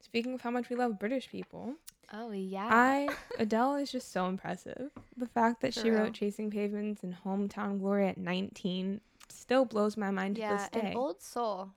Speaking 0.00 0.34
of 0.34 0.40
how 0.40 0.50
much 0.50 0.70
we 0.70 0.76
love 0.76 0.98
British 0.98 1.28
people, 1.28 1.74
Oh 2.12 2.30
yeah. 2.32 2.68
I 2.72 3.08
Adele 3.38 3.76
is 3.76 3.92
just 3.92 4.10
so 4.12 4.26
impressive. 4.26 4.90
The 5.16 5.26
fact 5.26 5.60
that 5.60 5.74
For 5.74 5.80
she 5.80 5.90
real. 5.90 6.00
wrote 6.00 6.14
"Chasing 6.14 6.50
Pavements" 6.50 7.02
and 7.02 7.14
"Hometown 7.24 7.78
Glory" 7.78 8.08
at 8.08 8.16
19 8.16 9.00
still 9.48 9.64
blows 9.64 9.96
my 9.96 10.10
mind 10.10 10.36
to 10.36 10.42
this 10.42 10.68
day. 10.68 10.92
old 10.94 11.22
soul. 11.22 11.70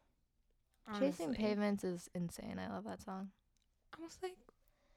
Chasing. 1.00 1.34
Pavements 1.34 1.86
is 1.86 2.10
insane. 2.14 2.60
I 2.60 2.70
love 2.74 2.84
that 2.84 3.02
song. 3.02 3.30
I 3.98 4.04
was 4.04 4.18
like, 4.22 4.36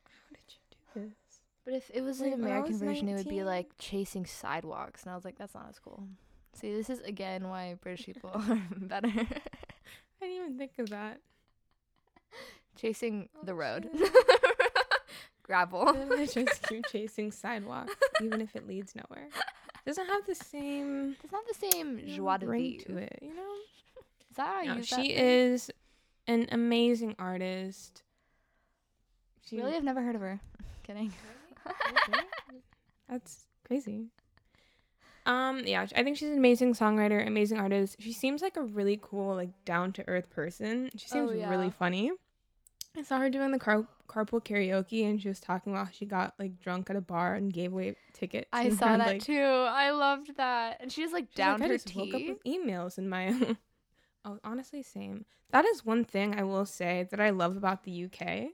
how 0.08 0.34
did 0.34 0.42
you 0.48 1.02
do 1.04 1.08
this? 1.08 1.40
But 1.64 1.74
if 1.74 1.88
it 1.94 2.00
was 2.02 2.20
Like, 2.20 2.32
an 2.32 2.40
American 2.40 2.72
was 2.72 2.80
version, 2.80 3.08
it 3.08 3.14
would 3.14 3.28
be 3.28 3.44
like 3.44 3.68
chasing 3.78 4.26
sidewalks, 4.26 5.04
and 5.04 5.12
I 5.12 5.14
was 5.14 5.24
like, 5.24 5.38
that's 5.38 5.54
not 5.54 5.66
as 5.68 5.78
cool. 5.78 6.02
See, 6.54 6.74
this 6.74 6.90
is 6.90 6.98
again 7.00 7.48
why 7.48 7.76
British 7.80 8.06
people 8.12 8.30
are 8.34 8.60
better. 8.76 9.06
I 9.06 9.14
didn't 10.20 10.37
even 10.37 10.58
think 10.58 10.72
of 10.78 10.90
that. 10.90 11.20
chasing 12.76 13.28
oh, 13.40 13.44
the 13.44 13.52
Oh, 13.52 13.56
road, 13.56 13.88
gravel. 15.44 15.94
Just 16.26 16.62
keep 16.64 16.87
chasing 16.88 17.30
sidewalks, 17.30 17.94
even 18.20 18.40
if 18.40 18.56
it 18.56 18.66
leads 18.66 18.96
nowhere. 18.96 19.28
Doesn't 19.87 20.07
have 20.07 20.27
the 20.27 20.35
same 20.35 21.16
It's 21.23 21.33
not 21.33 21.44
the 21.47 21.55
same 21.70 22.01
joie 22.07 22.38
de 22.38 22.47
vivre. 22.47 22.85
to 22.85 22.97
it, 22.99 23.18
you 23.20 23.35
know. 23.35 23.42
Is 24.31 24.37
that 24.37 24.66
how 24.66 24.75
No, 24.75 24.81
she 24.83 24.94
thing? 24.94 25.11
is 25.11 25.70
an 26.27 26.49
amazing 26.51 27.14
artist. 27.18 28.03
She 29.47 29.57
Really, 29.59 29.75
I've 29.75 29.85
never 29.85 30.01
heard 30.03 30.14
of 30.14 30.23
her. 30.23 30.40
Kidding. 30.85 31.12
That's 33.09 33.44
crazy. 33.66 34.07
Um, 35.27 35.61
yeah, 35.66 35.87
I 35.97 36.03
think 36.03 36.16
she's 36.16 36.29
an 36.31 36.37
amazing 36.38 36.75
songwriter, 36.75 37.27
amazing 37.27 37.59
artist. 37.59 37.97
She 37.99 38.12
seems 38.12 38.42
like 38.42 38.57
a 38.57 38.62
really 38.62 38.99
cool, 39.03 39.35
like 39.35 39.51
down 39.64 39.92
to 39.94 40.09
earth 40.09 40.29
person. 40.31 40.90
She 40.97 41.09
seems 41.09 41.31
Oh, 41.31 41.35
yeah. 41.35 41.49
really 41.49 41.70
funny. 41.70 42.11
I 42.96 43.02
saw 43.02 43.18
her 43.18 43.28
doing 43.28 43.50
the 43.50 43.59
car- 43.59 43.87
carpool 44.09 44.44
karaoke, 44.44 45.09
and 45.09 45.20
she 45.20 45.28
was 45.28 45.40
talking 45.40 45.72
about 45.72 45.87
how 45.87 45.92
she 45.92 46.07
got 46.07 46.35
like 46.38 46.61
drunk 46.61 46.90
at 46.90 46.96
a 46.96 47.00
bar 47.00 47.35
and 47.35 47.52
gave 47.52 47.72
away 47.72 47.96
tickets. 48.12 48.48
I 48.52 48.70
saw 48.70 48.88
had, 48.88 49.00
that 49.00 49.07
like, 49.07 49.22
too. 49.22 49.40
I 49.40 49.90
loved 49.90 50.37
that. 50.37 50.78
And 50.80 50.92
she 50.92 51.02
just 51.02 51.12
like 51.12 51.28
she's 51.30 51.38
like, 51.38 51.46
downed 51.46 51.64
I 51.64 51.68
her 51.68 51.74
just 51.74 51.94
woke 51.94 52.14
up 52.14 52.22
with 52.26 52.44
emails 52.44 52.98
in 52.98 53.09
my. 53.09 53.57
oh, 54.24 54.38
honestly, 54.44 54.83
same. 54.83 55.24
That 55.50 55.64
is 55.64 55.85
one 55.85 56.04
thing 56.04 56.38
I 56.38 56.42
will 56.44 56.66
say 56.66 57.07
that 57.11 57.20
I 57.20 57.30
love 57.30 57.57
about 57.57 57.85
the 57.85 58.04
UK. 58.04 58.50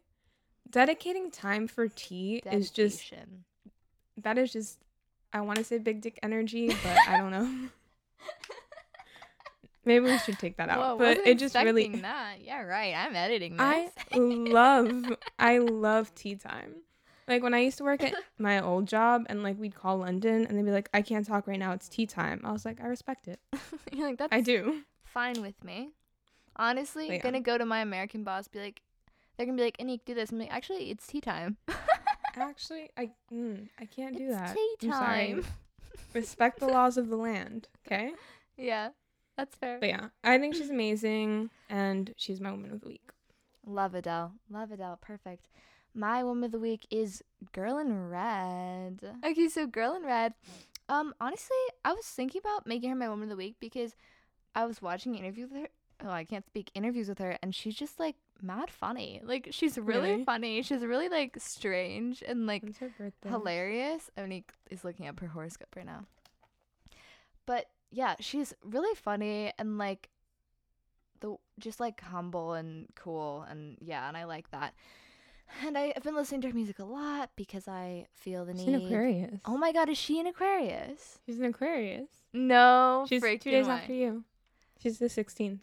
Dedicating 0.68 1.31
time 1.31 1.66
for 1.66 1.88
tea 1.88 2.42
is 2.50 2.70
just 2.70 3.12
that 4.22 4.38
is 4.38 4.53
just 4.53 4.79
I 5.33 5.40
want 5.40 5.59
to 5.59 5.64
say 5.64 5.79
big 5.79 6.00
dick 6.00 6.18
energy, 6.22 6.68
but 6.68 6.98
I 7.09 7.18
don't 7.18 7.31
know. 7.31 7.68
Maybe 9.85 10.05
we 10.07 10.19
should 10.19 10.38
take 10.38 10.57
that 10.59 10.69
out. 10.69 10.79
Whoa, 10.79 10.99
but 10.99 11.19
it 11.27 11.38
just 11.38 11.55
really 11.55 11.88
that. 11.88 12.37
Yeah, 12.45 12.62
right. 12.62 12.95
I'm 12.95 13.16
editing 13.16 13.53
this. 13.53 13.61
I 13.61 13.90
love 14.16 15.16
I 15.38 15.59
love 15.59 16.14
tea 16.14 16.35
time. 16.35 16.77
Like 17.27 17.43
when 17.43 17.55
I 17.55 17.61
used 17.61 17.79
to 17.79 17.85
work 17.85 18.03
at 18.03 18.14
my 18.38 18.61
old 18.61 18.87
job 18.87 19.25
and 19.29 19.43
like 19.43 19.59
we'd 19.59 19.75
call 19.75 19.99
London 19.99 20.47
and 20.47 20.59
they'd 20.59 20.64
be 20.64 20.71
like, 20.73 20.90
I 20.93 21.01
can't 21.01 21.27
talk 21.27 21.47
right 21.47 21.59
now, 21.59 21.73
it's 21.73 21.88
tea 21.88 22.07
time. 22.07 22.40
I 22.45 22.53
was 22.53 22.64
like, 22.64 22.81
I 22.83 22.88
respect 22.88 23.29
it. 23.29 23.38
You're 23.93 24.09
like 24.09 24.19
that's 24.19 24.33
I 24.33 24.40
do. 24.40 24.83
fine 25.05 25.40
with 25.40 25.62
me. 25.64 25.93
Honestly, 26.57 27.09
yeah. 27.09 27.19
gonna 27.19 27.40
go 27.40 27.57
to 27.57 27.64
my 27.64 27.81
American 27.81 28.25
boss, 28.25 28.49
be 28.49 28.59
like, 28.59 28.83
they're 29.37 29.47
gonna 29.47 29.57
be 29.57 29.64
like, 29.64 29.79
Anik, 29.79 30.01
do 30.05 30.12
this. 30.14 30.31
I'm 30.31 30.38
like, 30.38 30.53
actually, 30.53 30.90
it's 30.90 31.07
tea 31.07 31.21
time. 31.21 31.57
Actually, 32.35 32.90
I 32.97 33.11
mm, 33.33 33.69
I 33.79 33.87
can't 33.87 34.16
do 34.16 34.29
it's 34.29 34.37
that. 34.37 34.57
tea 34.81 34.88
time. 34.88 35.45
Respect 36.14 36.61
the 36.61 36.66
laws 36.66 36.97
of 36.97 37.09
the 37.09 37.16
land, 37.16 37.69
okay? 37.87 38.12
yeah, 38.57 38.90
that's 39.40 39.57
fair. 39.57 39.79
But 39.81 39.88
yeah, 39.88 40.09
I 40.22 40.38
think 40.38 40.55
she's 40.55 40.70
amazing 40.70 41.50
and 41.68 42.12
she's 42.16 42.40
my 42.40 42.50
woman 42.50 42.70
of 42.72 42.81
the 42.81 42.88
week. 42.88 43.11
Love 43.66 43.94
Adele. 43.94 44.33
Love 44.50 44.70
Adele. 44.72 44.98
Perfect. 45.00 45.48
My 45.94 46.22
woman 46.22 46.44
of 46.44 46.53
the 46.53 46.59
week 46.61 46.87
is 46.90 47.22
Girl 47.53 47.79
in 47.79 48.09
Red. 48.09 49.00
Okay, 49.24 49.48
so 49.48 49.66
Girl 49.66 49.94
in 49.94 50.05
Red. 50.05 50.35
Um, 50.88 51.14
honestly, 51.20 51.57
I 51.85 51.92
was 51.92 52.05
thinking 52.07 52.40
about 52.44 52.66
making 52.66 52.90
her 52.90 52.96
my 52.96 53.09
woman 53.09 53.24
of 53.24 53.31
the 53.31 53.37
week 53.37 53.57
because 53.61 53.94
I 54.55 54.66
was 54.66 54.81
watching 54.83 55.14
interviews 55.14 55.50
with 55.50 55.62
her. 55.62 55.68
Oh, 56.05 56.11
I 56.11 56.24
can't 56.24 56.46
speak 56.46 56.70
interviews 56.74 57.09
with 57.09 57.18
her, 57.18 57.37
and 57.42 57.55
she's 57.55 57.74
just 57.74 58.00
like 58.00 58.16
mad 58.40 58.70
funny. 58.70 59.20
Like 59.22 59.48
she's 59.50 59.76
really, 59.79 60.11
Really? 60.12 60.24
funny. 60.24 60.62
She's 60.62 60.83
really 60.83 61.09
like 61.09 61.37
strange 61.38 62.22
and 62.26 62.46
like 62.46 62.62
When's 62.62 62.79
her 62.79 62.90
birthday? 62.96 63.29
hilarious. 63.29 64.11
Onique 64.16 64.50
is 64.70 64.83
looking 64.85 65.07
up 65.09 65.20
her 65.20 65.26
horoscope 65.29 65.74
right 65.76 65.85
now. 65.87 66.07
But 67.46 67.66
yeah, 67.90 68.16
she's 68.20 68.55
really 68.64 68.94
funny 68.94 69.53
and 69.59 69.79
like 69.79 70.09
the 71.20 71.37
just 71.59 71.81
like 71.81 72.00
humble 72.00 72.55
and 72.55 72.87
cool 72.94 73.44
and 73.48 73.76
yeah, 73.81 74.09
and 74.09 74.16
I 74.16 74.24
like 74.24 74.50
that. 74.50 74.74
And 75.66 75.76
I, 75.76 75.92
I've 75.96 76.05
been 76.05 76.14
listening 76.14 76.42
to 76.42 76.48
her 76.48 76.55
music 76.55 76.79
a 76.79 76.85
lot 76.85 77.31
because 77.35 77.66
I 77.66 78.07
feel 78.14 78.44
the 78.44 78.53
She's 78.53 78.66
need. 78.66 78.74
an 78.74 78.87
Aquarius. 78.87 79.40
Oh 79.44 79.57
my 79.57 79.72
god, 79.72 79.88
is 79.88 79.98
she 79.98 80.20
an 80.20 80.29
Aquarius? 80.29 81.18
She's 81.26 81.40
an 81.40 81.46
Aquarius. 81.46 82.09
No, 82.33 83.05
She's 83.09 83.20
two 83.20 83.38
days 83.38 83.66
after 83.66 83.92
you. 83.92 84.22
She's 84.81 84.98
the 84.98 85.07
16th. 85.07 85.59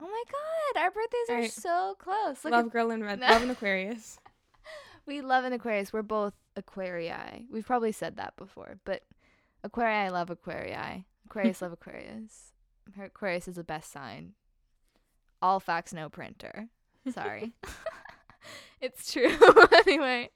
Oh 0.00 0.06
my 0.06 0.22
god, 0.32 0.82
our 0.82 0.90
birthdays 0.90 1.30
are 1.30 1.60
so 1.60 1.96
close. 1.98 2.44
Look 2.44 2.52
love 2.52 2.66
at, 2.66 2.72
girl 2.72 2.90
in 2.90 3.04
red. 3.04 3.20
No. 3.20 3.26
Love 3.30 3.42
an 3.42 3.50
Aquarius. 3.50 4.18
we 5.06 5.20
love 5.20 5.44
an 5.44 5.52
Aquarius. 5.52 5.92
We're 5.92 6.02
both 6.02 6.34
Aquarii. 6.56 7.44
We've 7.50 7.66
probably 7.66 7.92
said 7.92 8.16
that 8.16 8.36
before, 8.36 8.78
but 8.84 9.02
Aquarii 9.64 10.10
love 10.10 10.28
Aquarii. 10.28 11.04
Aquarius 11.26 11.62
love 11.62 11.72
Aquarius. 11.72 12.52
Aquarius 13.00 13.48
is 13.48 13.56
the 13.56 13.64
best 13.64 13.90
sign. 13.90 14.32
All 15.40 15.60
facts, 15.60 15.92
no 15.92 16.08
printer. 16.08 16.68
Sorry. 17.12 17.52
it's 18.80 19.12
true. 19.12 19.30
anyway. 19.86 20.30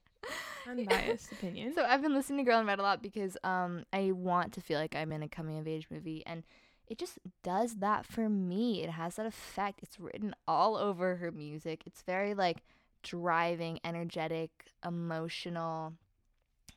Unbiased 0.68 1.32
opinion. 1.32 1.72
So 1.74 1.84
I've 1.84 2.02
been 2.02 2.14
listening 2.14 2.44
to 2.44 2.50
Girl 2.50 2.60
in 2.60 2.66
Red 2.66 2.78
a 2.78 2.82
lot 2.82 3.02
because 3.02 3.36
um 3.44 3.84
I 3.92 4.12
want 4.12 4.52
to 4.54 4.60
feel 4.60 4.78
like 4.78 4.94
I'm 4.94 5.12
in 5.12 5.22
a 5.22 5.28
coming 5.28 5.58
of 5.58 5.66
age 5.66 5.86
movie 5.90 6.22
and 6.26 6.42
it 6.86 6.98
just 6.98 7.18
does 7.42 7.76
that 7.76 8.06
for 8.06 8.28
me. 8.28 8.82
It 8.82 8.90
has 8.90 9.16
that 9.16 9.26
effect. 9.26 9.80
It's 9.82 10.00
written 10.00 10.34
all 10.46 10.76
over 10.76 11.16
her 11.16 11.30
music. 11.30 11.82
It's 11.86 12.02
very 12.02 12.34
like 12.34 12.62
driving, 13.02 13.78
energetic, 13.84 14.50
emotional. 14.84 15.94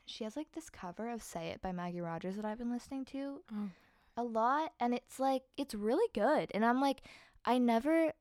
She 0.05 0.23
has 0.25 0.35
like 0.35 0.51
this 0.53 0.69
cover 0.69 1.09
of 1.09 1.23
Say 1.23 1.47
It 1.49 1.61
by 1.61 1.71
Maggie 1.71 2.01
Rogers 2.01 2.35
that 2.35 2.45
I've 2.45 2.57
been 2.57 2.71
listening 2.71 3.05
to. 3.05 3.41
oh, 3.53 3.69
a 4.17 4.23
lot 4.23 4.73
and 4.79 4.93
it's 4.93 5.19
like 5.19 5.43
it's 5.57 5.73
really 5.73 6.07
good 6.13 6.49
and 6.53 6.65
i'm 6.65 6.81
like 6.81 7.01
i 7.45 7.57
never 7.57 8.11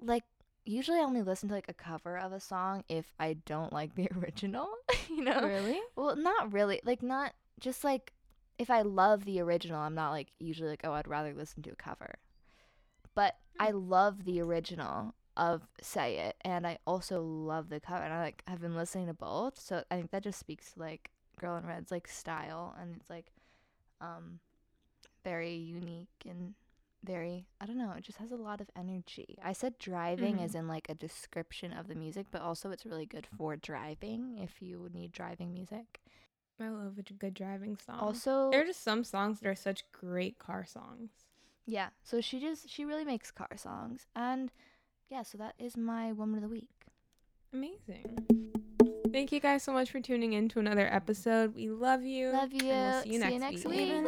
like 0.00 0.24
usually 0.64 0.98
i 0.98 1.02
only 1.02 1.22
listen 1.22 1.48
to 1.48 1.54
like 1.54 1.68
a 1.68 1.74
cover 1.74 2.16
of 2.16 2.32
a 2.32 2.40
song 2.40 2.84
if 2.88 3.12
i 3.18 3.34
don't 3.46 3.72
like 3.72 3.94
the 3.94 4.08
original 4.18 4.68
you 5.08 5.22
know? 5.22 5.40
Really? 5.42 5.80
well 5.96 6.16
not 6.16 6.52
really 6.52 6.80
like 6.84 7.02
not 7.02 7.32
just 7.60 7.84
like 7.84 8.12
if 8.58 8.70
i 8.70 8.82
love 8.82 9.24
the 9.24 9.40
original 9.40 9.80
i'm 9.80 9.94
not 9.94 10.10
like 10.10 10.28
usually 10.38 10.68
like 10.68 10.82
oh 10.84 10.92
i'd 10.92 11.08
rather 11.08 11.34
listen 11.34 11.62
to 11.62 11.70
a 11.70 11.76
cover. 11.76 12.14
But 13.14 13.36
i 13.58 13.70
love 13.70 14.24
the 14.24 14.40
original 14.40 15.14
of 15.36 15.62
say 15.80 16.18
it 16.18 16.36
and 16.42 16.66
i 16.66 16.78
also 16.86 17.22
love 17.22 17.68
the 17.68 17.80
cover 17.80 18.02
and 18.02 18.12
i 18.12 18.20
like 18.20 18.42
have 18.46 18.60
been 18.60 18.76
listening 18.76 19.06
to 19.06 19.14
both 19.14 19.58
so 19.58 19.82
i 19.90 19.96
think 19.96 20.10
that 20.10 20.22
just 20.22 20.38
speaks 20.38 20.72
to 20.72 20.80
like 20.80 21.10
girl 21.38 21.56
in 21.56 21.64
red's 21.64 21.92
like 21.92 22.08
style 22.08 22.74
and 22.80 22.96
it's 22.96 23.08
like 23.08 23.26
um 24.00 24.40
very 25.28 25.54
unique 25.54 26.20
and 26.28 26.54
very 27.04 27.46
I 27.60 27.66
don't 27.66 27.78
know, 27.78 27.92
it 27.96 28.04
just 28.04 28.18
has 28.18 28.32
a 28.32 28.36
lot 28.48 28.60
of 28.60 28.68
energy. 28.74 29.30
I 29.42 29.52
said 29.52 29.78
driving 29.78 30.36
Mhm. 30.38 30.44
as 30.44 30.54
in 30.54 30.66
like 30.74 30.88
a 30.88 30.94
description 31.06 31.72
of 31.72 31.86
the 31.86 31.94
music, 31.94 32.26
but 32.30 32.42
also 32.42 32.70
it's 32.72 32.86
really 32.90 33.06
good 33.06 33.26
for 33.36 33.56
driving 33.70 34.38
if 34.46 34.60
you 34.60 34.88
need 34.92 35.12
driving 35.12 35.52
music. 35.52 36.00
I 36.60 36.68
love 36.70 36.98
a 36.98 37.02
good 37.22 37.34
driving 37.34 37.76
song. 37.86 38.00
Also 38.00 38.50
there 38.50 38.62
are 38.62 38.70
just 38.72 38.82
some 38.82 39.04
songs 39.04 39.38
that 39.38 39.48
are 39.48 39.54
such 39.68 39.80
great 39.92 40.38
car 40.38 40.64
songs. 40.64 41.10
yeah, 41.66 41.90
so 42.02 42.20
she 42.20 42.40
just 42.40 42.68
she 42.74 42.84
really 42.90 43.04
makes 43.04 43.30
car 43.30 43.54
songs 43.56 44.06
and 44.16 44.50
yeah, 45.12 45.22
so 45.22 45.38
that 45.38 45.54
is 45.58 45.76
my 45.76 46.12
woman 46.12 46.36
of 46.42 46.42
the 46.42 46.54
week. 46.60 46.78
Amazing. 47.52 48.18
Thank 49.18 49.32
you 49.32 49.40
guys 49.40 49.64
so 49.64 49.72
much 49.72 49.90
for 49.90 50.00
tuning 50.00 50.34
in 50.34 50.48
to 50.50 50.60
another 50.60 50.86
episode. 50.86 51.56
We 51.56 51.70
love 51.70 52.04
you. 52.04 52.30
Love 52.30 52.52
you. 52.52 52.70
and 52.70 52.94
we'll 52.94 53.02
see 53.02 53.14
you 53.14 53.18
next 53.18 53.40
next 53.40 53.64
week. 53.66 53.92
week. 53.92 54.04